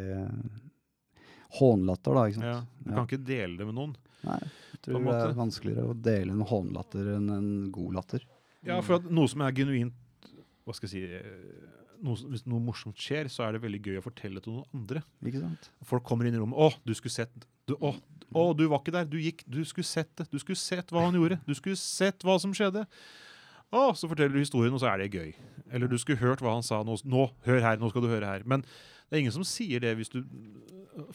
[1.60, 2.24] Hånlatter, da.
[2.30, 2.48] ikke sant?
[2.48, 2.96] Ja, du Ja.
[2.96, 3.96] kan ikke dele det med noen.
[4.24, 8.24] Nei, jeg tror det er vanskeligere å dele en hånlatter enn en god latter.
[8.64, 9.94] Ja, for at noe som er genuint
[10.64, 11.70] Hva skal jeg si eh,
[12.04, 15.02] noe, Hvis noe morsomt skjer, så er det veldig gøy å fortelle til noen andre.
[15.26, 15.70] Ikke sant?
[15.84, 17.96] Folk kommer inn i rommet 'Å, du skulle sett du, å,
[18.36, 19.10] å, du var ikke der.
[19.10, 19.44] Du gikk.
[19.50, 20.28] Du skulle sett det.
[20.32, 21.40] Du skulle sett hva han gjorde.
[21.48, 22.88] Du skulle sett hva som skjedde.'
[23.72, 25.30] Å, så forteller du historien, og så er det gøy.
[25.72, 26.82] Eller du skulle hørt hva han sa.
[26.84, 28.44] Nå, nå, hør her, nå skal du høre her.
[28.44, 30.22] Men det er ingen som sier det hvis du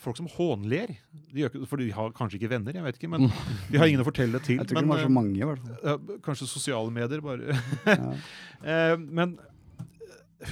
[0.00, 0.94] Folk som hånler.
[1.36, 3.10] De ikke, for de har kanskje ikke venner, jeg vet ikke.
[3.12, 3.26] Men
[3.70, 4.56] de har ingen å fortelle det til.
[4.56, 6.16] Jeg tror ikke det var så eh, mange, i hvert fall.
[6.24, 7.58] kanskje sosiale medier, bare.
[7.84, 8.14] Ja.
[8.66, 9.34] Eh, men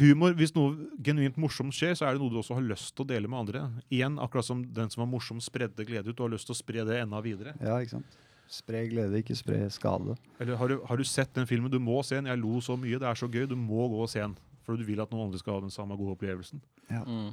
[0.00, 3.04] humor, Hvis noe genuint morsomt skjer, så er det noe du også har lyst til
[3.04, 3.64] å dele med andre.
[3.92, 6.16] Igjen, akkurat som den som var morsom, spredde glede ut.
[6.16, 7.54] Du har lyst til å spre det enda videre.
[7.60, 8.18] Ja, ikke sant.
[8.50, 10.16] Spre glede, ikke spre skade.
[10.40, 11.72] Eller har du, har du sett den filmen?
[11.72, 12.28] Du må se den.
[12.28, 13.00] Jeg lo så mye.
[13.00, 13.46] Det er så gøy.
[13.50, 14.36] Du må gå og se den.
[14.64, 16.60] For du vil at noen andre skal ha den samme gode opplevelsen.
[16.88, 17.32] Mm.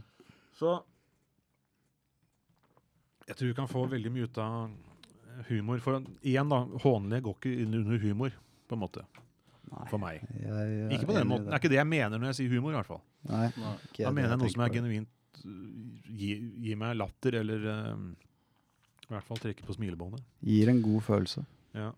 [0.60, 0.80] Så
[3.28, 4.72] jeg tror vi kan få veldig mye ut av
[5.48, 5.80] humor.
[5.84, 8.34] For igjen, da, hånlige går ikke inn under humor,
[8.68, 9.06] på en måte.
[9.72, 9.86] Nei.
[9.88, 10.24] For meg.
[10.36, 11.48] Jeg, jeg Ikke på den måten.
[11.48, 13.02] Det er ikke det jeg mener når jeg sier humor, i hvert fall.
[13.30, 13.74] Nei, Nei.
[13.96, 15.12] Da mener jeg noe som er genuint
[15.42, 18.04] gir gi, meg latter, eller uh,
[19.08, 20.24] i hvert fall trekker på smilebåndet.
[20.46, 21.44] Gir en god følelse.
[21.78, 21.92] Ja.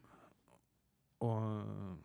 [1.24, 2.00] Og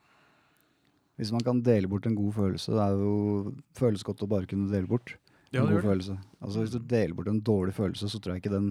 [1.19, 4.49] Hvis man kan dele bort en god følelse, det er jo føles godt å bare
[4.51, 6.19] kunne dele bort en ja, god følelse.
[6.41, 8.69] Altså Hvis du deler bort en dårlig følelse, så tror jeg ikke den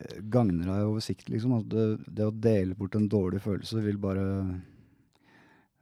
[0.00, 1.28] eh, gagner deg over sikt.
[1.30, 1.54] Liksom.
[1.54, 4.26] Altså, det, det å dele bort en dårlig følelse vil bare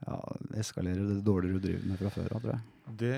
[0.04, 0.16] ja,
[0.60, 2.64] eskalerer det dårligere du driver med fra før av, tror jeg.
[3.00, 3.14] Det,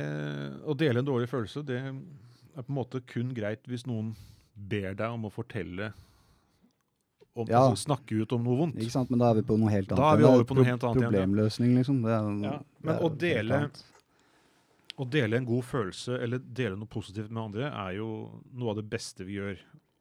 [0.64, 4.12] å dele en dårlig følelse, det er på en måte kun greit hvis noen
[4.55, 5.91] ber deg om å fortelle
[7.39, 7.61] om, Ja.
[7.68, 8.79] altså, Snakke ut om noe vondt.
[8.83, 9.11] Ikke sant?
[9.11, 10.01] Men da er vi på noe helt annet.
[10.03, 11.12] Da er vi over på noe helt annet igjen.
[11.12, 12.01] Problemløsning, liksom.
[12.03, 13.70] Det er, Ja, men det er å dele-
[14.99, 18.09] Å dele en god følelse eller dele noe positivt med andre er jo
[18.53, 19.57] noe av det beste vi gjør.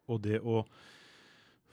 [0.10, 0.66] Og det å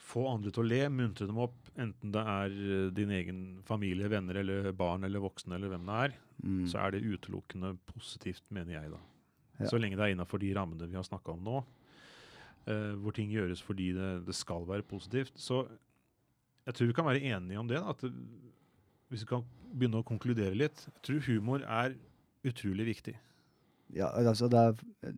[0.05, 4.11] få andre til å le, muntre dem opp, enten det er eh, din egen familie,
[4.13, 6.65] venner eller barn eller voksne eller hvem det er, Mm.
[6.67, 8.99] så er det utelukkende positivt, mener jeg da.
[9.61, 9.69] Ja.
[9.71, 11.61] Så lenge det er innafor de rammene vi har snakka om nå,
[12.67, 15.31] uh, hvor ting gjøres fordi det, det skal være positivt.
[15.39, 15.61] Så
[16.67, 17.79] jeg tror vi kan være enige om det.
[17.79, 18.11] Da, at det,
[19.09, 20.87] hvis vi kan begynne å konkludere litt.
[20.91, 21.95] Jeg tror humor er
[22.45, 23.15] utrolig viktig.
[23.95, 25.15] Ja, altså det er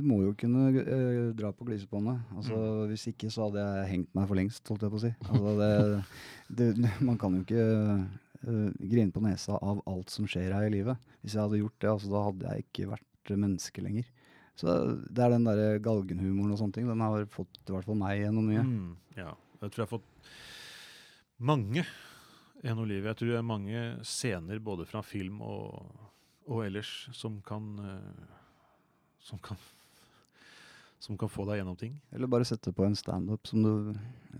[0.00, 2.22] Du må jo kunne eh, dra på glisebåndet.
[2.36, 2.88] Altså, Mm.
[2.90, 5.12] Hvis ikke så hadde jeg hengt meg for lengst, holdt jeg på å si.
[5.30, 5.52] Altså,
[6.48, 7.66] det, det, man kan jo ikke
[8.48, 11.10] uh, grine på nesa av alt som skjer her i livet.
[11.20, 14.08] Hvis jeg hadde gjort det, altså, da hadde jeg ikke vært menneske lenger.
[14.58, 14.76] Så
[15.08, 16.88] det er den derre galgenhumoren og sånne ting.
[16.88, 18.64] Den har fått i hvert fall meg gjennom mye.
[18.66, 18.90] Mm,
[19.20, 19.34] ja.
[19.60, 20.32] Jeg tror jeg har fått
[21.50, 21.84] mange
[22.64, 23.12] gjennom livet.
[23.12, 26.08] Jeg tror det er mange scener både fra film og,
[26.48, 28.26] og ellers som kan eh,
[29.20, 29.56] som kan
[31.00, 31.94] som kan få deg gjennom ting.
[32.12, 33.94] Eller bare sette på en standup som du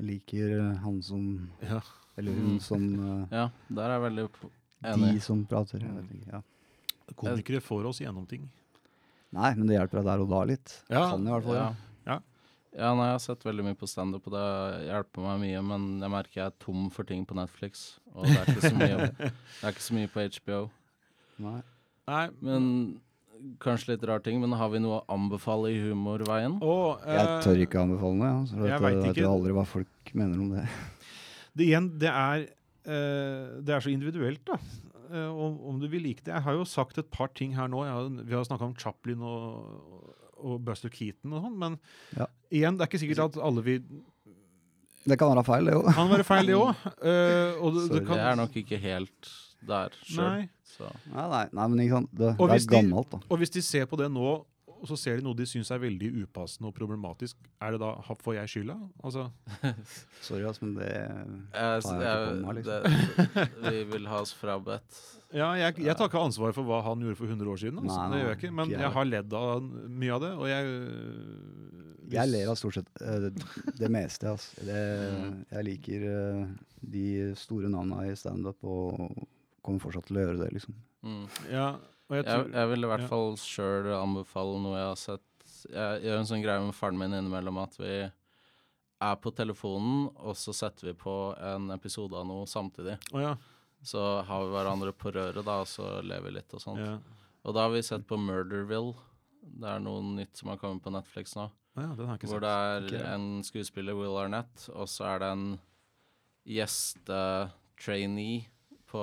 [0.05, 1.81] liker, eh, han som Ja.
[2.19, 2.61] Eller hun Mm.
[2.61, 2.83] som
[3.23, 4.29] eh, Ja, der er jeg veldig
[4.85, 5.13] enig.
[5.15, 5.81] De som prater.
[5.81, 6.43] Jeg vet ikke, ja.
[7.17, 8.49] Komikere får oss gjennom ting.
[9.33, 10.83] Nei, men det hjelper deg der og da litt.
[10.91, 11.75] Ja, kan i hvert fall Ja.
[12.07, 12.19] Ja.
[12.77, 16.01] Ja, nei, jeg har sett veldig mye på standup, og det hjelper meg mye, men
[16.01, 17.99] jeg merker jeg er tom for ting på Netflix.
[18.15, 20.71] Og det er ikke så mye, det er ikke så mye på HBO.
[21.39, 21.63] Nei.
[22.07, 23.01] Nei, Men
[23.63, 26.59] kanskje litt rar ting, men har vi noe å anbefale i humorveien?
[26.61, 29.57] og, Jeg eh, tør ikke anbefale noe, ja, så jeg jeg vet vet jo aldri
[29.57, 30.67] hva folk mener om det.
[31.51, 32.45] Det, igjen, det er,
[32.87, 34.55] eh, det er så individuelt, da.
[35.11, 36.31] Eh, om, om du vil like det.
[36.31, 37.81] Jeg har jo sagt et par ting her nå.
[37.83, 41.77] Jeg har, vi har snakka om Chaplin og, og Buster Keaton og sånn, men
[42.15, 42.29] Ja.
[42.55, 43.83] igjen, det er ikke sikkert at alle vil
[45.11, 45.91] Det kan være feil, det òg.
[45.99, 46.87] Kan være feil, det òg.
[47.67, 49.35] og det, er nok ikke helt
[49.67, 50.23] der sjøl.
[50.25, 50.49] Nei.
[50.71, 52.13] Så Nei, nei, nei, men ikke sant.
[52.15, 53.21] Det, det er gammelt, da.
[53.29, 54.31] Og hvis de ser på det nå,
[54.81, 57.91] og så ser de noe de syns er veldig upassende og problematisk, er det da,
[58.23, 58.77] får jeg skylda?
[59.05, 59.27] Altså,
[60.25, 60.89] Sorry, ass, men det
[61.53, 63.35] tar jeg ikke på meg, liksom.
[63.67, 65.03] det, vi vil ha oss frabedt.
[65.37, 67.83] ja, jeg, jeg tar ikke ansvar for hva han gjorde for 100 år siden.
[67.85, 67.99] Altså.
[67.99, 68.53] Nei, det gjør jeg ikke.
[68.57, 69.69] Men ikke jeg jeg har ledd av
[70.01, 70.73] mye av det, og jeg
[72.11, 72.17] hvis...
[72.17, 72.89] Jeg ler av stort sett
[73.23, 73.29] det,
[73.79, 74.65] det meste, altså.
[74.67, 74.81] Det,
[75.21, 75.37] Mm.
[75.53, 76.41] jeg liker eh,
[76.97, 77.05] de
[77.39, 79.21] store navna i standup og
[79.65, 80.77] kommer fortsatt til å gjøre det, liksom.
[81.07, 81.27] Mm.
[81.51, 81.67] Ja,
[82.11, 83.11] og jeg Jeg, tror jeg vil i hvert ja.
[83.11, 85.29] fall sjøl anbefale noe jeg har sett.
[85.71, 87.95] Jeg gjør en sånn greie med faren min innimellom at vi
[89.01, 92.99] er på telefonen, og så setter vi på en episode av noe samtidig.
[93.15, 93.37] Oh, ja.
[93.83, 96.83] Så har vi hverandre på røret, da, og så lever vi litt og sånt.
[96.85, 96.99] Ja.
[97.49, 98.93] Og da har vi sett på Murderville.
[99.41, 101.49] Det er noe nytt som har kommet på Netflix nå.
[101.79, 102.45] Oh, ja, den har ikke Hvor sett.
[102.45, 103.15] det er okay.
[103.15, 105.47] en skuespiller, Will Arnett, og så er det en
[106.51, 108.49] gjestetrainee
[108.91, 109.03] på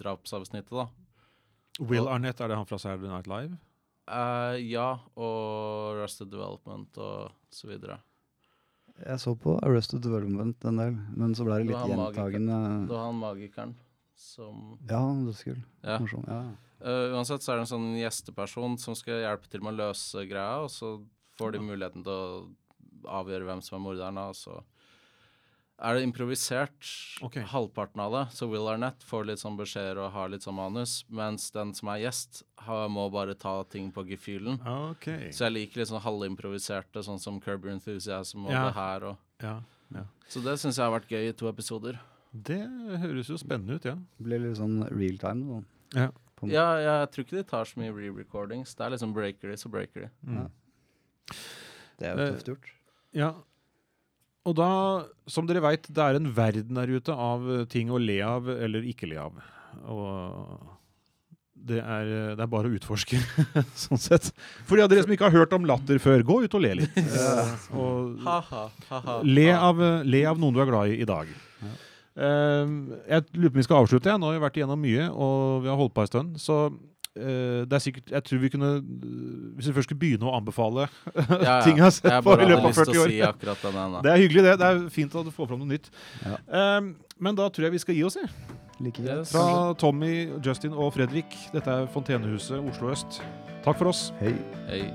[0.00, 0.88] drapsavsnittet, da.
[1.82, 3.56] Will Arnett, er det han fra Saturday Night Live?
[4.04, 7.98] Uh, ja, og Rusted Development og så videre.
[8.94, 12.58] Jeg så på Arrested Development en del, men så ble det litt han gjentagende.
[12.84, 13.72] Det var han magikeren
[14.14, 15.58] som Ja, dødskul.
[15.82, 15.96] Ja.
[15.98, 16.26] Morsom.
[16.28, 16.42] Ja.
[16.84, 20.26] Uh, uansett så er det en sånn gjesteperson som skal hjelpe til med å løse
[20.28, 20.98] greia, og så
[21.38, 22.44] får de muligheten til å
[23.18, 24.60] avgjøre hvem som er morderen, og så
[25.82, 26.86] er det improvisert,
[27.26, 27.42] okay.
[27.50, 28.22] halvparten av det.
[28.36, 31.90] Så Will Arnett får litt sånn beskjeder og har litt sånn manus, mens den som
[31.90, 34.60] er gjest, har, må bare ta ting på gefühlen.
[34.94, 35.32] Okay.
[35.34, 38.66] Så jeg liker litt sånn halvimproviserte, sånn som Curb Enthusiasm og Ja.
[38.68, 39.04] det her.
[39.10, 39.16] Og.
[39.42, 39.56] Ja,
[39.94, 40.04] ja.
[40.28, 41.98] Så det syns jeg har vært gøy i to episoder.
[42.32, 42.62] Det
[43.02, 43.94] høres jo spennende ut, ja.
[43.94, 45.62] Det blir litt sånn real time.
[45.94, 46.00] Da.
[46.00, 46.10] Ja.
[46.50, 48.74] Ja, jeg tror ikke de tar så mye re-recordings.
[48.76, 50.10] Det er liksom breaker de, så breaker de.
[50.28, 50.50] Mm.
[51.98, 52.70] Det er jo Eh, tøft gjort.
[53.14, 53.30] Ja.
[54.44, 54.68] Og da,
[55.30, 58.48] som dere veit, det er en verden der ute av eh, ting å le av
[58.52, 59.38] eller ikke le av.
[59.88, 60.58] Og
[61.64, 63.16] det er, det er bare å utforske,
[63.86, 64.28] sånn sett.
[64.68, 66.74] For de av dere som ikke har hørt om latter før, gå ut og le
[66.82, 66.98] litt.
[67.14, 69.16] Eh, og Ha-ha, ha-ha.
[69.24, 71.30] le av, le av noen du er glad i i dag.
[72.14, 72.74] Eh,
[73.08, 74.18] jeg lurer på om vi skal avslutte.
[74.20, 76.36] Nå har vi vært igjennom mye, og vi har holdt på en stund.
[76.42, 76.76] Så eh,
[77.14, 78.70] det er sikkert Jeg tror vi kunne
[79.54, 81.54] Hvis vi først skulle begynne å anbefale Ja, ja.
[81.62, 83.12] ting jeg har sett Jeg på i løpet av 40 år.
[83.12, 83.96] si den.
[84.02, 84.54] Det er hyggelig, det.
[84.58, 85.90] Det er fint at du får fram noe nytt.
[86.24, 86.36] Ja.
[86.78, 88.30] Um, men da tror jeg vi skal gi oss, jeg.
[88.82, 89.02] Like.
[89.06, 89.30] Yes.
[89.30, 91.38] Fra Tommy, Justin og Fredrik.
[91.54, 93.22] Dette er Fontenehuset Oslo øst.
[93.64, 94.08] Takk for oss.
[94.20, 94.34] Hei.
[94.68, 94.88] Hei.